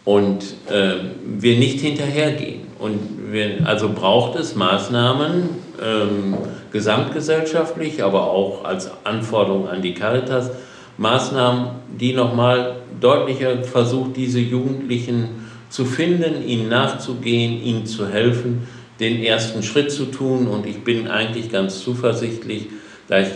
und 0.06 0.44
äh, 0.70 0.96
wir 1.26 1.58
nicht 1.58 1.80
hinterhergehen. 1.80 2.62
Und 2.80 3.32
wir, 3.32 3.66
also 3.66 3.90
braucht 3.90 4.40
es 4.40 4.56
Maßnahmen, 4.56 5.50
ähm, 5.82 6.38
gesamtgesellschaftlich, 6.72 8.04
aber 8.04 8.32
auch 8.32 8.64
als 8.64 8.90
Anforderung 9.04 9.68
an 9.68 9.82
die 9.82 9.94
Caritas, 9.94 10.50
Maßnahmen, 10.98 11.70
die 12.00 12.14
nochmal 12.14 12.78
deutlicher 13.00 13.64
versucht, 13.64 14.16
diese 14.16 14.40
Jugendlichen 14.40 15.50
zu 15.70 15.86
finden, 15.86 16.48
ihnen 16.48 16.70
nachzugehen, 16.70 17.64
ihnen 17.64 17.86
zu 17.86 18.08
helfen, 18.08 18.68
den 19.02 19.22
ersten 19.22 19.64
Schritt 19.64 19.92
zu 19.92 20.06
tun. 20.06 20.48
Und 20.48 20.66
ich 20.66 20.84
bin 20.84 21.08
eigentlich 21.08 21.52
ganz 21.52 21.84
zuversichtlich, 21.84 22.68
da 23.08 23.20
ich 23.20 23.28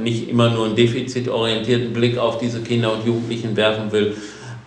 nicht 0.00 0.28
immer 0.28 0.50
nur 0.50 0.66
einen 0.66 0.76
defizitorientierten 0.76 1.92
Blick 1.92 2.18
auf 2.18 2.38
diese 2.38 2.60
Kinder 2.60 2.92
und 2.92 3.06
Jugendlichen 3.06 3.56
werfen 3.56 3.90
will. 3.90 4.16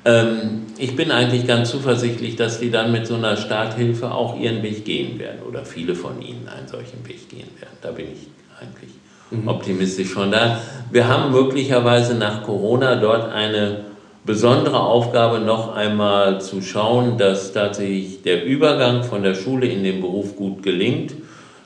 Ähm, 0.03 0.63
ich 0.77 0.95
bin 0.95 1.11
eigentlich 1.11 1.45
ganz 1.45 1.69
zuversichtlich, 1.69 2.35
dass 2.35 2.59
die 2.59 2.71
dann 2.71 2.91
mit 2.91 3.05
so 3.05 3.15
einer 3.15 3.37
Starthilfe 3.37 4.11
auch 4.11 4.39
ihren 4.39 4.63
Weg 4.63 4.83
gehen 4.83 5.19
werden 5.19 5.41
oder 5.47 5.63
viele 5.63 5.95
von 5.95 6.21
ihnen 6.21 6.47
einen 6.47 6.67
solchen 6.67 7.07
Weg 7.07 7.29
gehen 7.29 7.49
werden. 7.59 7.77
Da 7.81 7.91
bin 7.91 8.07
ich 8.07 8.27
eigentlich 8.59 8.91
mhm. 9.29 9.47
optimistisch 9.47 10.09
von 10.09 10.31
da. 10.31 10.61
Wir 10.91 11.07
haben 11.07 11.31
möglicherweise 11.31 12.15
nach 12.15 12.43
Corona 12.43 12.95
dort 12.95 13.31
eine 13.31 13.90
besondere 14.25 14.79
Aufgabe, 14.79 15.39
noch 15.39 15.75
einmal 15.75 16.41
zu 16.41 16.61
schauen, 16.61 17.17
dass 17.17 17.53
tatsächlich 17.53 18.21
der 18.21 18.45
Übergang 18.45 19.03
von 19.03 19.23
der 19.23 19.35
Schule 19.35 19.67
in 19.67 19.83
den 19.83 20.01
Beruf 20.01 20.35
gut 20.35 20.63
gelingt. 20.63 21.15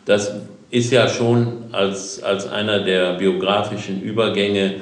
Das 0.05 0.33
ist 0.71 0.91
ja 0.91 1.07
schon 1.07 1.65
als, 1.71 2.23
als 2.23 2.47
einer 2.49 2.79
der 2.79 3.13
biografischen 3.13 4.01
Übergänge 4.01 4.75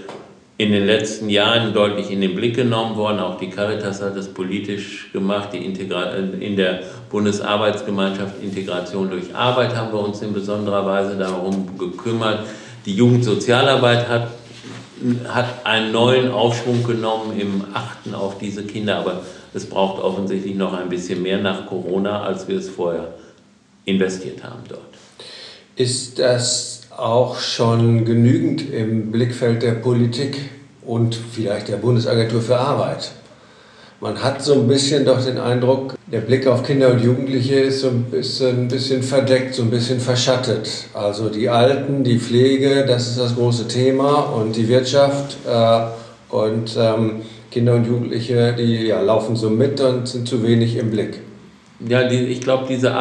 in 0.58 0.72
den 0.72 0.86
letzten 0.86 1.30
Jahren 1.30 1.74
deutlich 1.74 2.12
in 2.12 2.22
den 2.22 2.36
Blick 2.36 2.56
genommen 2.56 2.96
worden. 2.96 3.20
Auch 3.20 3.38
die 3.38 3.50
Caritas 3.50 4.02
hat 4.02 4.16
das 4.16 4.28
politisch 4.28 5.12
gemacht. 5.12 5.50
Die 5.54 5.66
Integra 5.66 6.12
in 6.12 6.56
der 6.56 6.82
Bundesarbeitsgemeinschaft 7.10 8.42
Integration 8.42 9.10
durch 9.10 9.36
Arbeit 9.36 9.76
haben 9.76 9.92
wir 9.92 10.00
uns 10.00 10.22
in 10.22 10.32
besonderer 10.32 10.86
Weise 10.86 11.18
darum 11.18 11.78
gekümmert. 11.78 12.46
Die 12.86 12.96
Jugendsozialarbeit 12.96 14.08
hat, 14.08 14.28
hat 15.28 15.66
einen 15.66 15.92
neuen 15.92 16.32
Aufschwung 16.32 16.84
genommen 16.84 17.40
im 17.40 17.66
Achten 17.74 18.16
auf 18.16 18.38
diese 18.38 18.64
Kinder, 18.64 18.98
aber 18.98 19.22
es 19.54 19.66
braucht 19.66 20.02
offensichtlich 20.02 20.56
noch 20.56 20.74
ein 20.74 20.90
bisschen 20.90 21.22
mehr 21.22 21.40
nach 21.40 21.68
Corona, 21.68 22.24
als 22.24 22.48
wir 22.48 22.58
es 22.58 22.70
vorher 22.70 23.14
investiert 23.86 24.44
haben 24.44 24.64
dort. 24.68 24.82
Ist 25.76 26.20
das 26.20 26.82
auch 26.96 27.40
schon 27.40 28.06
genügend 28.06 28.70
im 28.72 29.12
Blickfeld 29.12 29.64
der 29.64 29.74
Politik 29.74 30.50
und 30.86 31.16
vielleicht 31.16 31.68
der 31.68 31.78
Bundesagentur 31.78 32.42
für 32.42 32.58
Arbeit? 32.58 33.12
Man 34.04 34.22
hat 34.22 34.44
so 34.44 34.56
ein 34.56 34.68
bisschen 34.68 35.06
doch 35.06 35.24
den 35.24 35.38
Eindruck, 35.38 35.94
der 36.12 36.20
Blick 36.20 36.46
auf 36.46 36.64
Kinder 36.64 36.92
und 36.92 37.02
Jugendliche 37.02 37.56
ist 37.56 37.80
so 37.80 37.88
ein 37.88 38.04
bisschen, 38.12 38.64
ein 38.64 38.68
bisschen 38.68 39.02
verdeckt, 39.02 39.56
so 39.56 39.62
ein 39.62 39.70
bisschen 39.70 40.02
verschattet. 40.02 40.70
Also 40.94 41.30
die 41.30 41.48
Alten, 41.48 42.04
die 42.04 42.20
Pflege, 42.20 42.84
das 42.86 43.08
ist 43.08 43.18
das 43.18 43.34
große 43.34 43.70
Thema 43.70 44.24
und 44.36 44.58
die 44.58 44.68
Wirtschaft 44.68 45.38
äh, 45.48 45.86
und 46.36 46.78
ähm, 46.78 47.22
Kinder 47.50 47.76
und 47.76 47.88
Jugendliche, 47.88 48.54
die 48.58 48.88
ja, 48.88 49.00
laufen 49.00 49.38
so 49.38 49.50
mit 49.50 49.80
und 49.80 50.06
sind 50.06 50.28
zu 50.28 50.44
wenig 50.44 50.76
im 50.76 50.92
Blick. 50.92 51.22
Ja, 51.88 52.06
die, 52.06 52.26
ich 52.26 52.42
glaube, 52.42 52.66
diese 52.68 52.92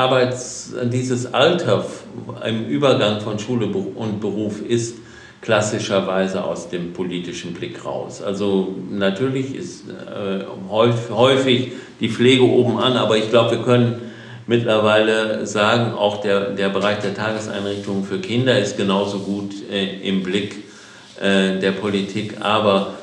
dieses 0.85 1.35
Alter 1.35 1.85
im 2.47 2.67
Übergang 2.67 3.21
von 3.21 3.41
Schule 3.41 3.67
und 3.67 4.21
Beruf 4.21 4.63
ist 4.63 4.99
klassischerweise 5.43 6.45
aus 6.45 6.71
dem 6.71 6.93
politischen 6.93 7.53
Blick 7.53 7.85
raus. 7.85 8.23
Also 8.23 8.77
natürlich 8.91 9.55
ist 9.55 9.85
äh, 9.91 10.45
häufig 10.71 11.73
die 12.01 12.09
Pflege 12.09 12.45
oben 12.45 12.79
an, 12.79 12.97
aber 12.97 13.19
ich 13.19 13.29
glaube, 13.29 13.51
wir 13.57 13.63
können 13.63 14.01
mittlerweile 14.47 15.45
sagen, 15.47 15.95
auch 15.95 16.21
der, 16.21 16.51
der 16.51 16.69
Bereich 16.69 17.01
der 17.01 17.15
Tageseinrichtungen 17.15 18.05
für 18.05 18.21
Kinder 18.21 18.59
ist 18.59 18.77
genauso 18.77 19.19
gut 19.19 19.53
äh, 19.71 20.09
im 20.09 20.23
Blick 20.23 20.63
äh, 21.21 21.59
der 21.59 21.73
Politik, 21.73 22.37
aber 22.41 22.95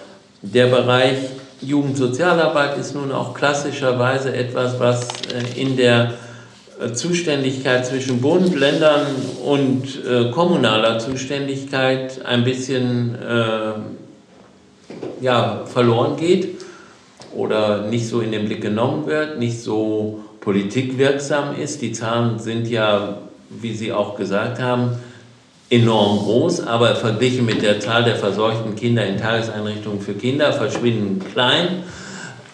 der 0.42 0.68
Bereich 0.68 1.18
Jugendsozialarbeit 1.62 2.78
ist 2.78 2.96
nun 2.96 3.12
auch 3.12 3.34
klassischerweise 3.34 4.34
etwas, 4.34 4.80
was 4.80 5.08
äh, 5.34 5.60
in 5.60 5.76
der 5.76 6.14
Zuständigkeit 6.94 7.86
zwischen 7.86 8.22
Bund, 8.22 8.56
Ländern 8.56 9.06
und 9.46 9.84
äh, 10.06 10.32
kommunaler 10.32 11.00
Zuständigkeit 11.00 12.26
ein 12.26 12.46
bisschen 12.46 13.16
äh, 13.16 13.74
ja, 15.22 15.64
verloren 15.66 16.16
geht 16.16 16.56
oder 17.36 17.88
nicht 17.88 18.08
so 18.08 18.22
in 18.22 18.32
den 18.32 18.46
Blick 18.46 18.62
genommen 18.62 19.06
wird, 19.08 19.40
nicht 19.40 19.60
so 19.62 20.24
politikwirksam 20.40 21.56
ist. 21.56 21.82
Die 21.82 21.92
Zahlen 21.92 22.40
sind 22.40 22.68
ja, 22.70 23.20
wie 23.50 23.74
Sie 23.74 23.92
auch 23.92 24.16
gesagt 24.16 24.62
haben, 24.62 24.92
enorm 25.70 26.20
groß, 26.20 26.62
aber 26.62 26.96
verglichen 26.96 27.46
mit 27.46 27.62
der 27.62 27.80
Zahl 27.80 28.04
der 28.04 28.16
versorgten 28.16 28.76
Kinder 28.76 29.06
in 29.06 29.18
Tageseinrichtungen 29.18 30.02
für 30.02 30.14
Kinder 30.14 30.54
verschwinden 30.54 31.22
klein. 31.32 31.84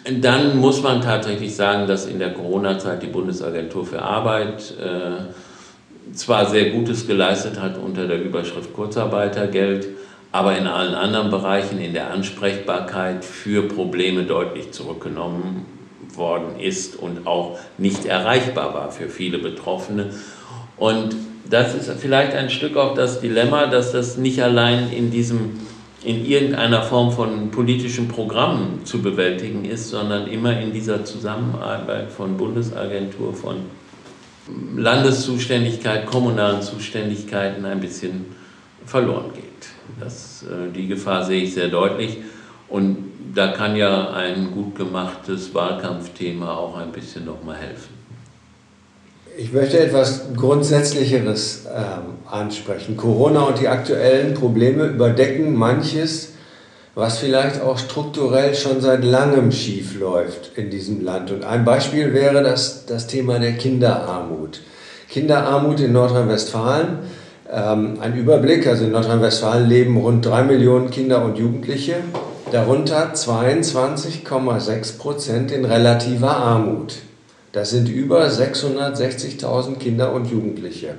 Dann 0.08 0.58
muss 0.58 0.84
man 0.84 1.02
tatsächlich 1.02 1.56
sagen, 1.56 1.88
dass 1.88 2.06
in 2.06 2.20
der 2.20 2.34
Corona-Zeit 2.34 3.02
die 3.02 3.08
Bundesagentur 3.08 3.86
für 3.86 4.04
Arbeit 4.04 4.76
äh, 4.80 6.14
zwar 6.14 6.48
sehr 6.48 6.70
Gutes 6.70 7.08
geleistet 7.08 7.60
hat 7.60 7.78
unter 7.78 8.08
der 8.08 8.22
Überschrift 8.22 8.72
Kurzarbeitergeld, 8.74 9.88
aber 10.32 10.58
in 10.58 10.68
allen 10.68 10.94
anderen 10.94 11.32
Bereichen 11.32 11.80
in 11.80 11.94
der 11.94 12.12
Ansprechbarkeit 12.12 13.26
für 13.26 13.64
Probleme 13.64 14.24
deutlich 14.24 14.72
zurückgenommen 14.72 15.66
worden 16.14 16.60
ist 16.60 16.96
und 16.96 17.26
auch 17.26 17.58
nicht 17.80 18.06
erreichbar 18.06 18.76
war 18.76 18.92
für 18.92 19.10
viele 19.10 19.40
Betroffene. 19.40 20.12
Und 20.78 21.16
das 21.50 21.74
ist 21.74 21.92
vielleicht 22.00 22.34
ein 22.34 22.52
Stück 22.52 22.78
auch 22.78 22.94
das 22.94 23.22
Dilemma, 23.22 23.68
dass 23.68 23.92
das 23.92 24.18
nicht 24.18 24.42
allein 24.44 24.92
in 24.92 25.10
diesem 25.10 25.60
in 26.06 26.26
irgendeiner 26.26 26.84
Form 26.84 27.12
von 27.12 27.52
politischen 27.52 28.08
Programmen 28.08 28.86
zu 28.86 29.02
bewältigen 29.02 29.66
ist, 29.66 29.90
sondern 29.90 30.28
immer 30.28 30.60
in 30.60 30.72
dieser 30.72 31.04
Zusammenarbeit 31.04 32.12
von 32.12 32.38
Bundesagentur, 32.38 33.34
von 33.34 33.58
Landeszuständigkeit, 34.78 36.06
kommunalen 36.06 36.62
Zuständigkeiten 36.62 37.66
ein 37.66 37.80
bisschen 37.80 38.26
verloren 38.86 39.32
geht. 39.34 39.46
Das, 40.00 40.44
äh, 40.44 40.72
die 40.72 40.88
Gefahr 40.88 41.24
sehe 41.26 41.42
ich 41.44 41.54
sehr 41.54 41.70
deutlich. 41.70 42.18
Und 42.70 42.98
da 43.34 43.48
kann 43.48 43.76
ja 43.76 44.12
ein 44.12 44.52
gut 44.52 44.76
gemachtes 44.76 45.54
Wahlkampfthema 45.54 46.54
auch 46.54 46.78
ein 46.78 46.92
bisschen 46.92 47.26
nochmal 47.26 47.58
helfen. 47.58 47.95
Ich 49.38 49.52
möchte 49.52 49.80
etwas 49.80 50.22
Grundsätzlicheres 50.38 51.66
ähm, 51.66 52.14
ansprechen. 52.32 52.96
Corona 52.96 53.42
und 53.42 53.60
die 53.60 53.68
aktuellen 53.68 54.34
Probleme 54.34 54.86
überdecken 54.86 55.56
manches, 55.56 56.30
was 56.94 57.18
vielleicht 57.18 57.62
auch 57.62 57.78
strukturell 57.78 58.56
schon 58.56 58.80
seit 58.80 59.04
langem 59.04 59.52
schief 59.52 60.00
läuft 60.00 60.52
in 60.56 60.70
diesem 60.70 61.04
Land. 61.04 61.32
Und 61.32 61.44
ein 61.44 61.66
Beispiel 61.66 62.14
wäre 62.14 62.44
das, 62.44 62.86
das 62.86 63.08
Thema 63.08 63.40
der 63.40 63.54
Kinderarmut. 63.54 64.62
Kinderarmut 65.10 65.82
in 65.82 65.92
Nordrhein-Westfalen. 65.92 67.00
Ähm, 67.52 67.98
ein 68.00 68.16
Überblick, 68.16 68.66
also 68.68 68.86
in 68.86 68.92
Nordrhein-Westfalen 68.92 69.68
leben 69.68 69.98
rund 69.98 70.26
drei 70.26 70.44
Millionen 70.44 70.92
Kinder 70.92 71.26
und 71.26 71.38
Jugendliche, 71.38 71.96
darunter 72.54 73.12
22,6 73.14 74.98
Prozent 74.98 75.52
in 75.52 75.66
relativer 75.66 76.38
Armut. 76.38 77.05
Das 77.56 77.70
sind 77.70 77.88
über 77.88 78.28
660.000 78.28 79.78
Kinder 79.78 80.12
und 80.12 80.30
Jugendliche. 80.30 80.96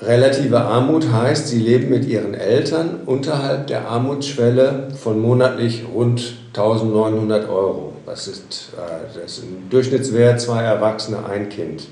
Relative 0.00 0.60
Armut 0.60 1.10
heißt, 1.10 1.48
sie 1.48 1.58
leben 1.58 1.90
mit 1.90 2.04
ihren 2.04 2.34
Eltern 2.34 3.00
unterhalb 3.06 3.66
der 3.66 3.88
Armutsschwelle 3.88 4.90
von 4.94 5.20
monatlich 5.20 5.82
rund 5.92 6.36
1900 6.56 7.48
Euro. 7.48 7.92
Das 8.06 8.28
ist, 8.28 8.70
äh, 8.76 9.18
das 9.20 9.38
ist 9.38 9.42
ein 9.42 9.66
Durchschnittswert, 9.68 10.40
zwei 10.40 10.62
Erwachsene, 10.62 11.26
ein 11.26 11.48
Kind. 11.48 11.88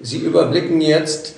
Sie 0.00 0.20
überblicken 0.20 0.80
jetzt 0.80 1.34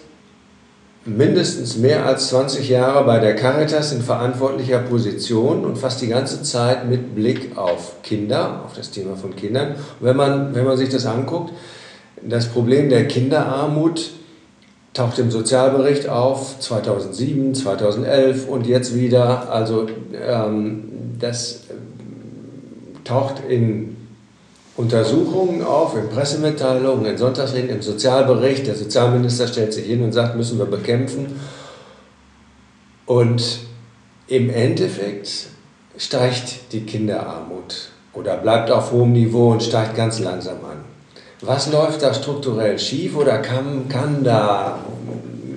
mindestens 1.05 1.77
mehr 1.77 2.05
als 2.05 2.29
20 2.29 2.69
Jahre 2.69 3.05
bei 3.05 3.19
der 3.19 3.35
Caritas 3.35 3.93
in 3.93 4.03
verantwortlicher 4.03 4.81
Position 4.81 5.65
und 5.65 5.79
fast 5.79 6.03
die 6.03 6.09
ganze 6.09 6.43
Zeit 6.43 6.89
mit 6.89 7.15
Blick 7.15 7.57
auf 7.57 8.03
Kinder, 8.03 8.63
auf 8.67 8.75
das 8.75 8.91
Thema 8.91 9.17
von 9.17 9.35
Kindern. 9.35 9.71
Und 9.71 10.07
wenn 10.07 10.17
man, 10.17 10.55
wenn 10.55 10.65
man 10.65 10.77
sich 10.77 10.91
das 10.91 11.07
anguckt, 11.07 11.53
das 12.23 12.49
Problem 12.49 12.91
der 12.91 13.09
Kinderarmut 13.09 14.11
taucht 14.93 15.19
im 15.19 15.31
Sozialbericht 15.31 16.09
auf 16.09 16.59
2007, 16.59 17.55
2011 17.55 18.49
und 18.49 18.67
jetzt 18.67 18.95
wieder. 18.95 19.51
Also 19.51 19.87
ähm, 20.13 21.17
das 21.19 21.65
taucht 23.05 23.43
in 23.49 23.97
Untersuchungen 24.81 25.63
auf, 25.63 25.95
in 25.95 26.09
Pressemitteilungen, 26.09 27.05
in 27.05 27.19
Sonntagsreden, 27.19 27.69
im 27.69 27.83
Sozialbericht. 27.83 28.67
Der 28.67 28.75
Sozialminister 28.75 29.47
stellt 29.47 29.75
sich 29.75 29.87
hin 29.87 30.03
und 30.03 30.13
sagt, 30.13 30.37
müssen 30.37 30.59
wir 30.59 30.65
bekämpfen. 30.65 31.39
Und 33.05 33.59
im 34.27 34.49
Endeffekt 34.49 35.49
steigt 35.99 36.73
die 36.73 36.81
Kinderarmut 36.81 37.91
oder 38.15 38.39
bleibt 38.39 38.71
auf 38.71 38.93
hohem 38.93 39.13
Niveau 39.13 39.51
und 39.51 39.63
steigt 39.63 39.97
ganz 39.97 40.19
langsam 40.19 40.65
an. 40.65 40.85
Was 41.43 41.71
läuft 41.71 42.03
da 42.03 42.15
strukturell 42.15 42.79
schief 42.79 43.17
oder 43.17 43.39
kann, 43.39 43.89
kann, 43.89 44.25
da, 44.25 44.79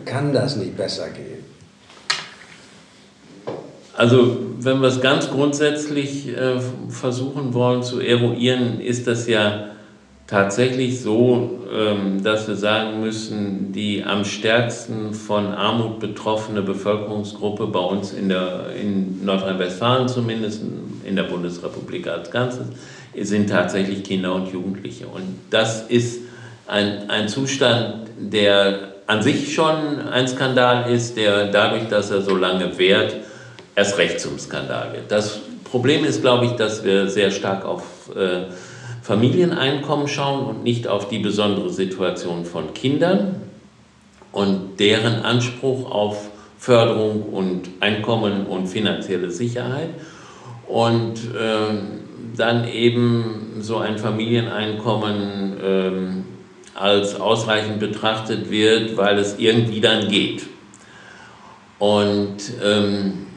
kann 0.05 0.33
das 0.33 0.57
nicht 0.57 0.75
besser 0.75 1.07
gehen? 1.09 1.32
Also 4.03 4.35
wenn 4.59 4.81
wir 4.81 4.89
es 4.89 4.99
ganz 4.99 5.29
grundsätzlich 5.29 6.27
äh, 6.27 6.59
versuchen 6.89 7.53
wollen 7.53 7.83
zu 7.83 8.01
eruieren, 8.01 8.81
ist 8.81 9.07
das 9.07 9.29
ja 9.29 9.67
tatsächlich 10.27 10.99
so, 10.99 11.61
ähm, 11.73 12.21
dass 12.21 12.49
wir 12.49 12.57
sagen 12.57 12.99
müssen, 12.99 13.71
die 13.71 14.03
am 14.03 14.25
stärksten 14.25 15.13
von 15.13 15.53
Armut 15.53 16.01
betroffene 16.01 16.61
Bevölkerungsgruppe 16.61 17.67
bei 17.67 17.79
uns 17.79 18.11
in, 18.11 18.29
in 18.29 19.23
Nordrhein-Westfalen 19.23 20.09
zumindest, 20.09 20.63
in 21.05 21.15
der 21.15 21.23
Bundesrepublik 21.23 22.05
als 22.05 22.29
Ganzes, 22.29 22.67
sind 23.21 23.49
tatsächlich 23.49 24.03
Kinder 24.03 24.35
und 24.35 24.51
Jugendliche. 24.51 25.07
Und 25.07 25.23
das 25.49 25.83
ist 25.83 26.19
ein, 26.67 27.09
ein 27.09 27.29
Zustand, 27.29 28.07
der 28.19 28.95
an 29.07 29.21
sich 29.21 29.53
schon 29.53 29.99
ein 30.11 30.27
Skandal 30.27 30.91
ist, 30.91 31.15
der 31.15 31.45
dadurch, 31.51 31.87
dass 31.87 32.11
er 32.11 32.21
so 32.21 32.35
lange 32.35 32.77
währt, 32.77 33.22
erst 33.75 33.97
recht 33.97 34.19
zum 34.19 34.37
Skandal 34.39 34.93
wird. 34.93 35.11
Das 35.11 35.39
Problem 35.63 36.05
ist, 36.05 36.21
glaube 36.21 36.45
ich, 36.45 36.51
dass 36.51 36.83
wir 36.83 37.09
sehr 37.09 37.31
stark 37.31 37.65
auf 37.65 38.15
äh, 38.15 38.45
Familieneinkommen 39.01 40.07
schauen 40.07 40.45
und 40.45 40.63
nicht 40.63 40.87
auf 40.87 41.09
die 41.09 41.19
besondere 41.19 41.69
Situation 41.69 42.45
von 42.45 42.73
Kindern 42.73 43.41
und 44.31 44.79
deren 44.79 45.23
Anspruch 45.23 45.91
auf 45.91 46.29
Förderung 46.57 47.23
und 47.23 47.69
Einkommen 47.81 48.45
und 48.45 48.67
finanzielle 48.67 49.29
Sicherheit. 49.31 49.89
Und 50.67 51.15
äh, 51.35 51.73
dann 52.37 52.67
eben 52.67 53.57
so 53.59 53.77
ein 53.77 53.97
Familieneinkommen 53.97 55.57
äh, 55.61 56.79
als 56.79 57.19
ausreichend 57.19 57.79
betrachtet 57.79 58.49
wird, 58.49 58.97
weil 58.97 59.17
es 59.17 59.37
irgendwie 59.37 59.81
dann 59.81 60.07
geht. 60.07 60.43
Und 61.79 62.37
ähm, 62.63 63.27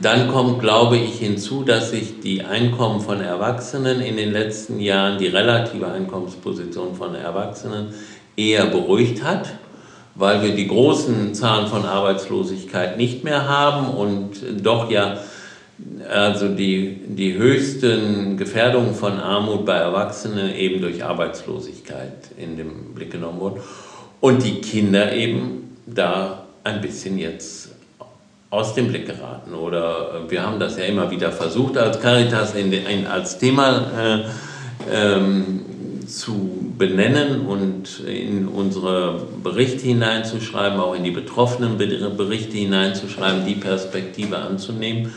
dann 0.00 0.28
kommt, 0.28 0.60
glaube 0.60 0.96
ich, 0.96 1.18
hinzu, 1.18 1.64
dass 1.64 1.90
sich 1.90 2.20
die 2.20 2.42
Einkommen 2.42 3.00
von 3.00 3.20
Erwachsenen 3.20 4.00
in 4.00 4.16
den 4.16 4.32
letzten 4.32 4.80
Jahren, 4.80 5.18
die 5.18 5.26
relative 5.26 5.86
Einkommensposition 5.90 6.94
von 6.94 7.14
Erwachsenen 7.14 7.92
eher 8.36 8.66
beruhigt 8.66 9.22
hat, 9.22 9.50
weil 10.14 10.42
wir 10.42 10.54
die 10.54 10.66
großen 10.66 11.34
Zahlen 11.34 11.66
von 11.66 11.84
Arbeitslosigkeit 11.84 12.96
nicht 12.96 13.22
mehr 13.24 13.48
haben 13.48 13.88
und 13.88 14.42
doch 14.62 14.90
ja 14.90 15.18
also 16.08 16.48
die, 16.48 17.00
die 17.06 17.34
höchsten 17.34 18.36
Gefährdungen 18.36 18.94
von 18.94 19.18
Armut 19.18 19.66
bei 19.66 19.76
Erwachsenen 19.76 20.54
eben 20.54 20.80
durch 20.80 21.04
Arbeitslosigkeit 21.04 22.30
in 22.36 22.56
den 22.56 22.94
Blick 22.94 23.10
genommen 23.10 23.40
wurden. 23.40 23.60
Und 24.20 24.44
die 24.44 24.60
Kinder 24.60 25.12
eben 25.12 25.76
da 25.86 26.46
ein 26.64 26.80
bisschen 26.80 27.18
jetzt 27.18 27.61
aus 28.52 28.74
dem 28.74 28.88
Blick 28.88 29.06
geraten. 29.06 29.54
Oder 29.54 30.26
äh, 30.26 30.30
wir 30.30 30.42
haben 30.42 30.60
das 30.60 30.76
ja 30.76 30.84
immer 30.84 31.10
wieder 31.10 31.32
versucht, 31.32 31.78
als 31.78 31.98
Caritas 32.00 32.54
in, 32.54 32.70
in, 32.72 33.06
als 33.06 33.38
Thema 33.38 33.90
äh, 33.98 34.24
ähm, 34.94 35.62
zu 36.06 36.74
benennen 36.76 37.46
und 37.46 38.00
in 38.00 38.46
unsere 38.46 39.26
Berichte 39.42 39.86
hineinzuschreiben, 39.86 40.78
auch 40.78 40.94
in 40.94 41.02
die 41.02 41.10
betroffenen 41.10 41.78
Berichte 41.78 42.58
hineinzuschreiben, 42.58 43.46
die 43.46 43.54
Perspektive 43.54 44.36
anzunehmen. 44.36 45.14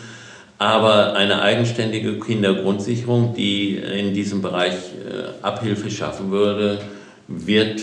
Aber 0.57 1.15
eine 1.15 1.41
eigenständige 1.41 2.17
Kindergrundsicherung, 2.17 3.33
die 3.35 3.75
in 3.75 4.13
diesem 4.13 4.41
Bereich 4.41 4.75
äh, 4.75 5.45
Abhilfe 5.45 5.91
schaffen 5.91 6.31
würde, 6.31 6.79
wird 7.27 7.81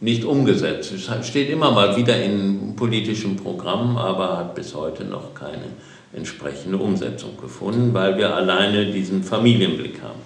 nicht 0.00 0.24
umgesetzt. 0.24 0.92
Es 0.92 1.26
steht 1.26 1.50
immer 1.50 1.70
mal 1.70 1.96
wieder 1.96 2.22
in 2.22 2.74
politischen 2.76 3.36
Programmen, 3.36 3.96
aber 3.96 4.38
hat 4.38 4.54
bis 4.54 4.74
heute 4.74 5.04
noch 5.04 5.34
keine 5.34 5.64
entsprechende 6.12 6.78
Umsetzung 6.78 7.36
gefunden, 7.40 7.92
weil 7.92 8.16
wir 8.16 8.34
alleine 8.34 8.86
diesen 8.86 9.22
Familienblick 9.22 10.00
haben. 10.02 10.20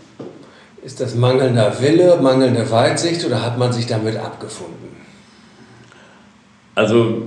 Ist 0.82 1.00
das 1.00 1.14
mangelnder 1.14 1.80
Wille, 1.80 2.18
mangelnde 2.20 2.70
Weitsicht 2.70 3.24
oder 3.24 3.42
hat 3.42 3.58
man 3.58 3.72
sich 3.72 3.86
damit 3.86 4.16
abgefunden? 4.16 4.96
Also 6.74 7.22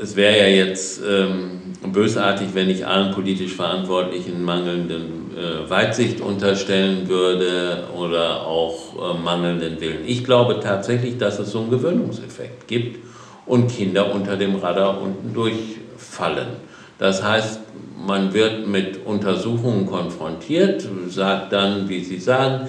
es 0.00 0.14
wäre 0.14 0.38
ja 0.38 0.64
jetzt 0.64 1.00
ähm, 1.06 1.60
bösartig, 1.92 2.48
wenn 2.54 2.70
ich 2.70 2.86
allen 2.86 3.12
politisch 3.12 3.54
Verantwortlichen 3.54 4.42
mangelnden 4.42 5.23
äh, 5.36 5.68
Weitsicht 5.68 6.20
unterstellen 6.20 7.08
würde 7.08 7.84
oder 7.96 8.46
auch 8.46 9.14
äh, 9.14 9.18
mangelnden 9.18 9.80
Willen. 9.80 10.04
Ich 10.06 10.24
glaube 10.24 10.60
tatsächlich, 10.60 11.18
dass 11.18 11.38
es 11.38 11.50
so 11.50 11.60
einen 11.60 11.70
Gewöhnungseffekt 11.70 12.68
gibt 12.68 13.04
und 13.46 13.68
Kinder 13.68 14.14
unter 14.14 14.36
dem 14.36 14.56
Radar 14.56 15.00
unten 15.00 15.34
durchfallen. 15.34 16.48
Das 16.98 17.22
heißt, 17.22 17.60
man 18.06 18.32
wird 18.32 18.66
mit 18.66 19.04
Untersuchungen 19.04 19.86
konfrontiert, 19.86 20.86
sagt 21.08 21.52
dann, 21.52 21.88
wie 21.88 22.04
Sie 22.04 22.18
sagen, 22.18 22.68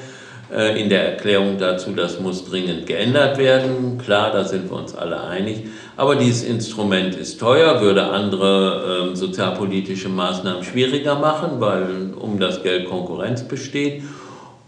in 0.50 0.90
der 0.90 1.14
Erklärung 1.14 1.58
dazu, 1.58 1.92
das 1.92 2.20
muss 2.20 2.46
dringend 2.46 2.86
geändert 2.86 3.40
werden. 3.40 3.98
Klar, 3.98 4.32
da 4.32 4.44
sind 4.44 4.70
wir 4.70 4.78
uns 4.78 4.94
alle 4.94 5.24
einig. 5.24 5.64
Aber 5.98 6.16
dieses 6.16 6.44
Instrument 6.44 7.16
ist 7.16 7.40
teuer, 7.40 7.82
würde 7.82 8.04
andere 8.06 9.12
äh, 9.12 9.16
sozialpolitische 9.16 10.10
Maßnahmen 10.10 10.64
schwieriger 10.64 11.16
machen, 11.16 11.60
weil 11.60 12.14
um 12.20 12.40
das 12.40 12.64
Geld 12.64 12.90
Konkurrenz 12.90 13.44
besteht. 13.44 14.04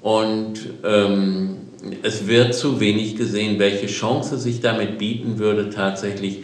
Und 0.01 0.55
ähm, 0.83 1.57
es 2.01 2.27
wird 2.27 2.55
zu 2.55 2.79
wenig 2.79 3.15
gesehen, 3.17 3.59
welche 3.59 3.87
Chance 3.87 4.37
sich 4.37 4.61
damit 4.61 4.97
bieten 4.97 5.37
würde, 5.37 5.69
tatsächlich 5.69 6.43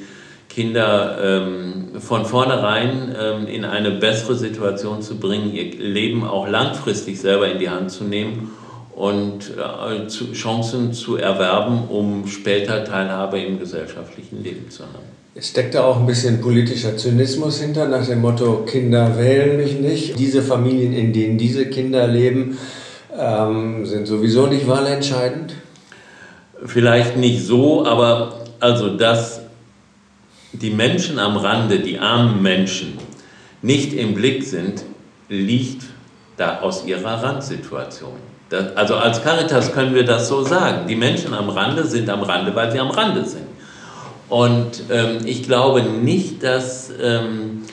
Kinder 0.50 1.18
ähm, 1.24 2.00
von 2.00 2.26
vornherein 2.26 3.16
ähm, 3.20 3.48
in 3.48 3.66
eine 3.66 3.92
bessere 3.92 4.36
Situation 4.36 5.02
zu 5.02 5.18
bringen, 5.18 5.52
ihr 5.54 5.76
Leben 5.80 6.24
auch 6.24 6.48
langfristig 6.48 7.20
selber 7.20 7.50
in 7.50 7.58
die 7.58 7.70
Hand 7.70 7.90
zu 7.90 8.04
nehmen 8.04 8.52
und 8.96 9.52
äh, 9.58 10.08
Chancen 10.34 10.94
zu 10.94 11.18
erwerben, 11.18 11.88
um 11.90 12.28
später 12.28 12.84
Teilhabe 12.84 13.40
im 13.40 13.60
gesellschaftlichen 13.60 14.44
Leben 14.44 14.70
zu 14.70 14.84
haben. 14.84 15.14
Es 15.36 15.50
steckt 15.50 15.74
da 15.74 15.84
auch 15.84 16.00
ein 16.00 16.06
bisschen 16.06 16.42
politischer 16.42 16.96
Zynismus 16.96 17.60
hinter, 17.60 17.88
nach 17.88 18.06
dem 18.06 18.22
Motto, 18.22 18.66
Kinder 18.68 19.18
wählen 19.18 19.58
mich 19.58 19.80
nicht. 19.80 20.20
Diese 20.20 20.44
Familien, 20.44 20.94
in 20.94 21.12
denen 21.12 21.40
diese 21.40 21.66
Kinder 21.66 22.08
leben, 22.08 22.58
ähm, 23.18 23.86
sind 23.86 24.06
sowieso 24.06 24.46
nicht 24.46 24.68
wahlentscheidend? 24.68 25.56
Vielleicht 26.66 27.18
nicht 27.18 27.44
so, 27.44 27.86
aber 27.86 28.46
also 28.60 28.96
dass 28.96 29.42
die 30.52 30.70
Menschen 30.70 31.18
am 31.18 31.36
Rande, 31.36 31.80
die 31.80 31.98
armen 31.98 32.42
Menschen, 32.44 33.00
nicht 33.64 33.94
im 33.94 34.14
Blick 34.14 34.44
sind, 34.44 34.84
liegt 35.30 35.84
da 36.38 36.60
aus 36.60 36.86
ihrer 36.86 37.24
Randsituation. 37.24 38.33
Das, 38.54 38.76
also 38.78 38.96
als 38.96 39.24
Caritas 39.24 39.74
können 39.74 39.96
wir 39.96 40.06
das 40.06 40.28
so 40.28 40.44
sagen. 40.44 40.88
Die 40.88 40.96
Menschen 40.96 41.34
am 41.34 41.50
Rande 41.50 41.86
sind 41.86 42.10
am 42.10 42.22
Rande, 42.22 42.56
weil 42.56 42.72
sie 42.72 42.80
am 42.80 42.92
Rande 42.92 43.26
sind. 43.26 43.48
Und 44.30 44.84
ähm, 44.90 45.18
ich 45.26 45.44
glaube 45.44 45.82
nicht, 45.82 46.44
dass 46.44 46.92
ähm, 47.02 47.64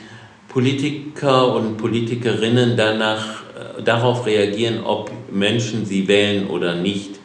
Politiker 0.48 1.54
und 1.54 1.76
Politikerinnen 1.76 2.76
danach 2.76 3.40
darauf 3.84 4.26
reagieren, 4.26 4.84
ob 4.84 5.10
Menschen 5.30 5.84
sie 5.86 6.08
wählen 6.08 6.48
oder 6.48 6.74
nicht, 6.74 7.18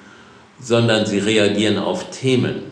sondern 0.59 1.05
sie 1.05 1.19
reagieren 1.19 1.77
auf 1.77 2.09
Themen. 2.11 2.63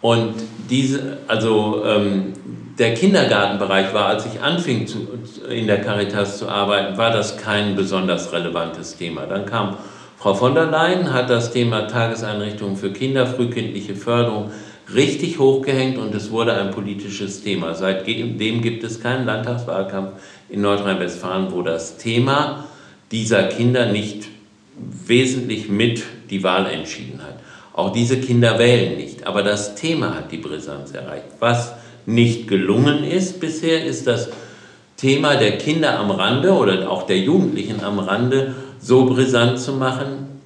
Und 0.00 0.34
diese, 0.68 1.18
also 1.28 1.82
ähm, 1.84 2.32
der 2.78 2.94
Kindergartenbereich 2.94 3.92
war, 3.92 4.06
als 4.06 4.26
ich 4.26 4.40
anfing 4.40 4.86
zu, 4.86 5.08
in 5.48 5.66
der 5.66 5.80
Caritas 5.80 6.38
zu 6.38 6.48
arbeiten, 6.48 6.96
war 6.96 7.10
das 7.10 7.36
kein 7.36 7.76
besonders 7.76 8.32
relevantes 8.32 8.96
Thema. 8.96 9.26
Dann 9.26 9.46
kam 9.46 9.76
Frau 10.18 10.34
von 10.34 10.54
der 10.54 10.66
Leyen, 10.66 11.12
hat 11.12 11.30
das 11.30 11.52
Thema 11.52 11.88
Tageseinrichtungen 11.88 12.76
für 12.76 12.92
Kinder, 12.92 13.26
frühkindliche 13.26 13.96
Förderung 13.96 14.50
richtig 14.94 15.38
hochgehängt 15.38 15.98
und 15.98 16.14
es 16.14 16.30
wurde 16.30 16.54
ein 16.54 16.70
politisches 16.70 17.42
Thema. 17.42 17.74
Seitdem 17.74 18.62
gibt 18.62 18.84
es 18.84 19.00
keinen 19.00 19.26
Landtagswahlkampf 19.26 20.12
in 20.48 20.60
Nordrhein-Westfalen, 20.60 21.52
wo 21.52 21.62
das 21.62 21.96
Thema 21.96 22.68
dieser 23.10 23.44
Kinder 23.44 23.86
nicht 23.86 24.28
wesentlich 24.76 25.68
mit 25.68 26.02
die 26.30 26.42
Wahl 26.42 26.66
entschieden 26.66 27.20
hat. 27.22 27.34
Auch 27.74 27.92
diese 27.92 28.20
Kinder 28.20 28.58
wählen 28.58 28.96
nicht, 28.96 29.26
aber 29.26 29.42
das 29.42 29.74
Thema 29.74 30.14
hat 30.14 30.30
die 30.30 30.38
Brisanz 30.38 30.92
erreicht. 30.92 31.26
Was 31.40 31.74
nicht 32.06 32.48
gelungen 32.48 33.04
ist 33.04 33.40
bisher, 33.40 33.84
ist 33.84 34.06
das 34.06 34.28
Thema 34.96 35.36
der 35.36 35.58
Kinder 35.58 35.98
am 35.98 36.10
Rande 36.10 36.52
oder 36.52 36.90
auch 36.90 37.04
der 37.04 37.18
Jugendlichen 37.18 37.82
am 37.82 37.98
Rande 37.98 38.54
so 38.80 39.06
brisant 39.06 39.58
zu 39.58 39.72
machen, 39.72 40.40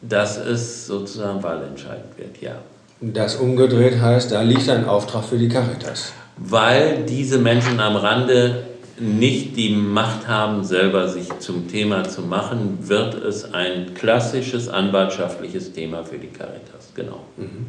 dass 0.00 0.36
es 0.36 0.86
sozusagen 0.86 1.42
wahlentscheidend 1.42 2.16
wird, 2.16 2.40
ja. 2.40 2.56
Das 3.00 3.36
umgedreht 3.36 4.00
heißt, 4.00 4.30
da 4.30 4.42
liegt 4.42 4.68
ein 4.68 4.84
Auftrag 4.86 5.24
für 5.24 5.36
die 5.36 5.48
Caritas. 5.48 6.12
Weil 6.36 7.04
diese 7.08 7.38
Menschen 7.38 7.80
am 7.80 7.96
Rande 7.96 8.62
nicht 8.98 9.56
die 9.56 9.74
Macht 9.74 10.28
haben, 10.28 10.64
selber 10.64 11.08
sich 11.08 11.28
zum 11.40 11.68
Thema 11.68 12.04
zu 12.04 12.22
machen, 12.22 12.78
wird 12.82 13.14
es 13.14 13.52
ein 13.52 13.94
klassisches 13.94 14.68
anwaltschaftliches 14.68 15.72
Thema 15.72 16.04
für 16.04 16.18
die 16.18 16.28
Caritas. 16.28 16.92
Genau. 16.94 17.20
Mhm. 17.36 17.66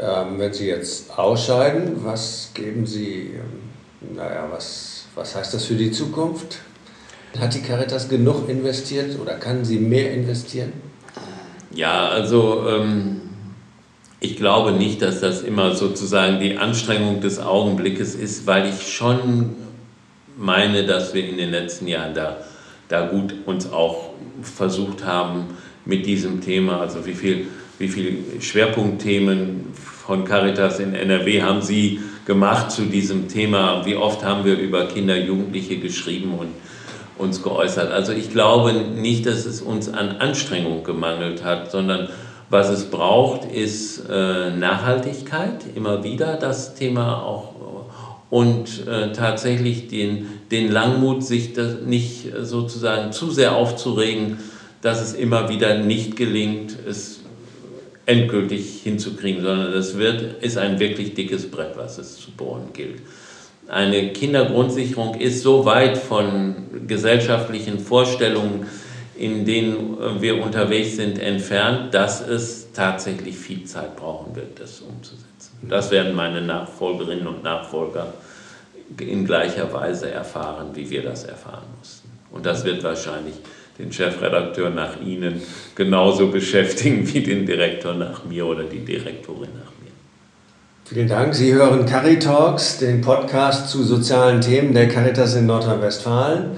Ähm, 0.00 0.38
wenn 0.38 0.52
Sie 0.52 0.66
jetzt 0.66 1.16
ausscheiden, 1.16 2.04
was 2.04 2.50
geben 2.54 2.86
Sie, 2.86 3.34
ähm, 3.34 4.16
naja, 4.16 4.48
was, 4.50 5.06
was 5.14 5.34
heißt 5.34 5.54
das 5.54 5.64
für 5.64 5.74
die 5.74 5.90
Zukunft? 5.90 6.58
Hat 7.38 7.54
die 7.54 7.62
Caritas 7.62 8.08
genug 8.08 8.48
investiert 8.48 9.18
oder 9.20 9.34
kann 9.34 9.64
sie 9.64 9.78
mehr 9.78 10.12
investieren? 10.12 10.72
Ja, 11.72 12.08
also 12.08 12.68
ähm, 12.68 13.22
ich 14.20 14.36
glaube 14.36 14.72
nicht, 14.72 15.02
dass 15.02 15.20
das 15.20 15.42
immer 15.42 15.74
sozusagen 15.74 16.38
die 16.38 16.56
Anstrengung 16.56 17.20
des 17.20 17.40
Augenblickes 17.40 18.14
ist, 18.14 18.46
weil 18.46 18.68
ich 18.68 18.94
schon 18.94 19.56
meine, 20.36 20.86
dass 20.86 21.12
wir 21.12 21.28
in 21.28 21.36
den 21.36 21.50
letzten 21.50 21.88
Jahren 21.88 22.14
da, 22.14 22.38
da 22.88 23.06
gut 23.06 23.34
uns 23.46 23.70
auch 23.72 24.10
versucht 24.42 25.04
haben 25.04 25.56
mit 25.84 26.06
diesem 26.06 26.40
Thema, 26.40 26.80
also 26.80 27.04
wie 27.04 27.14
viel, 27.14 27.48
wie 27.78 27.88
viel 27.88 28.18
Schwerpunktthemen 28.40 29.66
von 29.74 30.24
Caritas 30.24 30.80
in 30.80 30.94
NRW 30.94 31.42
haben 31.42 31.62
Sie 31.62 32.00
gemacht 32.26 32.70
zu 32.70 32.82
diesem 32.82 33.28
Thema? 33.28 33.84
Wie 33.84 33.96
oft 33.96 34.24
haben 34.24 34.44
wir 34.44 34.58
über 34.58 34.86
Kinder, 34.86 35.16
Jugendliche 35.16 35.78
geschrieben 35.78 36.34
und 36.38 36.48
uns 37.18 37.42
geäußert? 37.42 37.90
Also 37.90 38.12
ich 38.12 38.30
glaube 38.30 38.72
nicht, 38.72 39.26
dass 39.26 39.46
es 39.46 39.60
uns 39.60 39.88
an 39.88 40.16
Anstrengung 40.18 40.84
gemangelt 40.84 41.44
hat, 41.44 41.70
sondern 41.70 42.08
was 42.50 42.68
es 42.68 42.84
braucht, 42.84 43.50
ist 43.50 44.04
äh, 44.08 44.50
Nachhaltigkeit, 44.50 45.64
immer 45.74 46.04
wieder 46.04 46.36
das 46.36 46.74
Thema 46.74 47.22
auch 47.22 47.54
und 48.34 48.86
äh, 48.88 49.12
tatsächlich 49.12 49.86
den, 49.86 50.26
den 50.50 50.70
Langmut, 50.70 51.22
sich 51.22 51.52
das 51.52 51.82
nicht 51.86 52.32
sozusagen 52.42 53.12
zu 53.12 53.30
sehr 53.30 53.54
aufzuregen, 53.54 54.38
dass 54.80 55.00
es 55.00 55.14
immer 55.14 55.48
wieder 55.48 55.78
nicht 55.78 56.16
gelingt, 56.16 56.76
es 56.84 57.20
endgültig 58.06 58.82
hinzukriegen, 58.82 59.42
sondern 59.42 59.72
es 59.72 59.98
wird, 59.98 60.42
ist 60.42 60.58
ein 60.58 60.78
wirklich 60.78 61.14
dickes 61.14 61.50
Brett, 61.50 61.76
was 61.76 61.98
es 61.98 62.16
zu 62.16 62.30
bohren 62.32 62.72
gilt. 62.72 63.00
Eine 63.68 64.12
Kindergrundsicherung 64.12 65.14
ist 65.14 65.42
so 65.42 65.64
weit 65.64 65.96
von 65.96 66.86
gesellschaftlichen 66.86 67.78
Vorstellungen, 67.78 68.66
in 69.16 69.44
denen 69.46 70.20
wir 70.20 70.42
unterwegs 70.42 70.96
sind, 70.96 71.18
entfernt, 71.18 71.94
dass 71.94 72.20
es 72.20 72.72
tatsächlich 72.72 73.36
viel 73.36 73.64
Zeit 73.64 73.96
brauchen 73.96 74.36
wird, 74.36 74.60
das 74.60 74.80
umzusetzen. 74.80 75.24
Das 75.62 75.90
werden 75.90 76.14
meine 76.14 76.42
Nachfolgerinnen 76.42 77.26
und 77.26 77.42
Nachfolger 77.42 78.12
in 78.98 79.24
gleicher 79.24 79.72
Weise 79.72 80.10
erfahren, 80.10 80.70
wie 80.74 80.90
wir 80.90 81.02
das 81.02 81.24
erfahren 81.24 81.64
mussten. 81.78 82.10
Und 82.32 82.44
das 82.44 82.64
wird 82.64 82.82
wahrscheinlich 82.82 83.34
den 83.78 83.92
Chefredakteur 83.92 84.70
nach 84.70 85.00
Ihnen 85.00 85.42
genauso 85.74 86.28
beschäftigen 86.28 87.12
wie 87.12 87.22
den 87.22 87.46
Direktor 87.46 87.94
nach 87.94 88.24
mir 88.24 88.46
oder 88.46 88.64
die 88.64 88.84
Direktorin 88.84 89.50
nach 89.54 89.72
mir. 89.82 89.90
Vielen 90.84 91.08
Dank. 91.08 91.34
Sie 91.34 91.52
hören 91.52 91.86
Caritalks, 91.86 92.78
den 92.78 93.00
Podcast 93.00 93.68
zu 93.68 93.82
sozialen 93.82 94.40
Themen 94.40 94.74
der 94.74 94.88
Caritas 94.88 95.34
in 95.34 95.46
Nordrhein-Westfalen. 95.46 96.52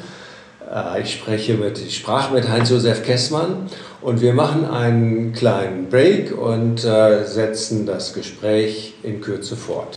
Äh, 0.72 1.02
ich 1.02 1.14
spreche 1.14 1.54
mit, 1.54 1.78
ich 1.78 1.96
sprach 1.96 2.30
mit 2.30 2.48
Heinz-Josef 2.48 3.02
Kessmann 3.02 3.68
und 4.02 4.20
wir 4.20 4.34
machen 4.34 4.68
einen 4.68 5.32
kleinen 5.32 5.88
Break 5.88 6.36
und 6.36 6.84
äh, 6.84 7.24
setzen 7.24 7.86
das 7.86 8.12
Gespräch 8.12 8.94
in 9.02 9.20
Kürze 9.20 9.56
fort. 9.56 9.96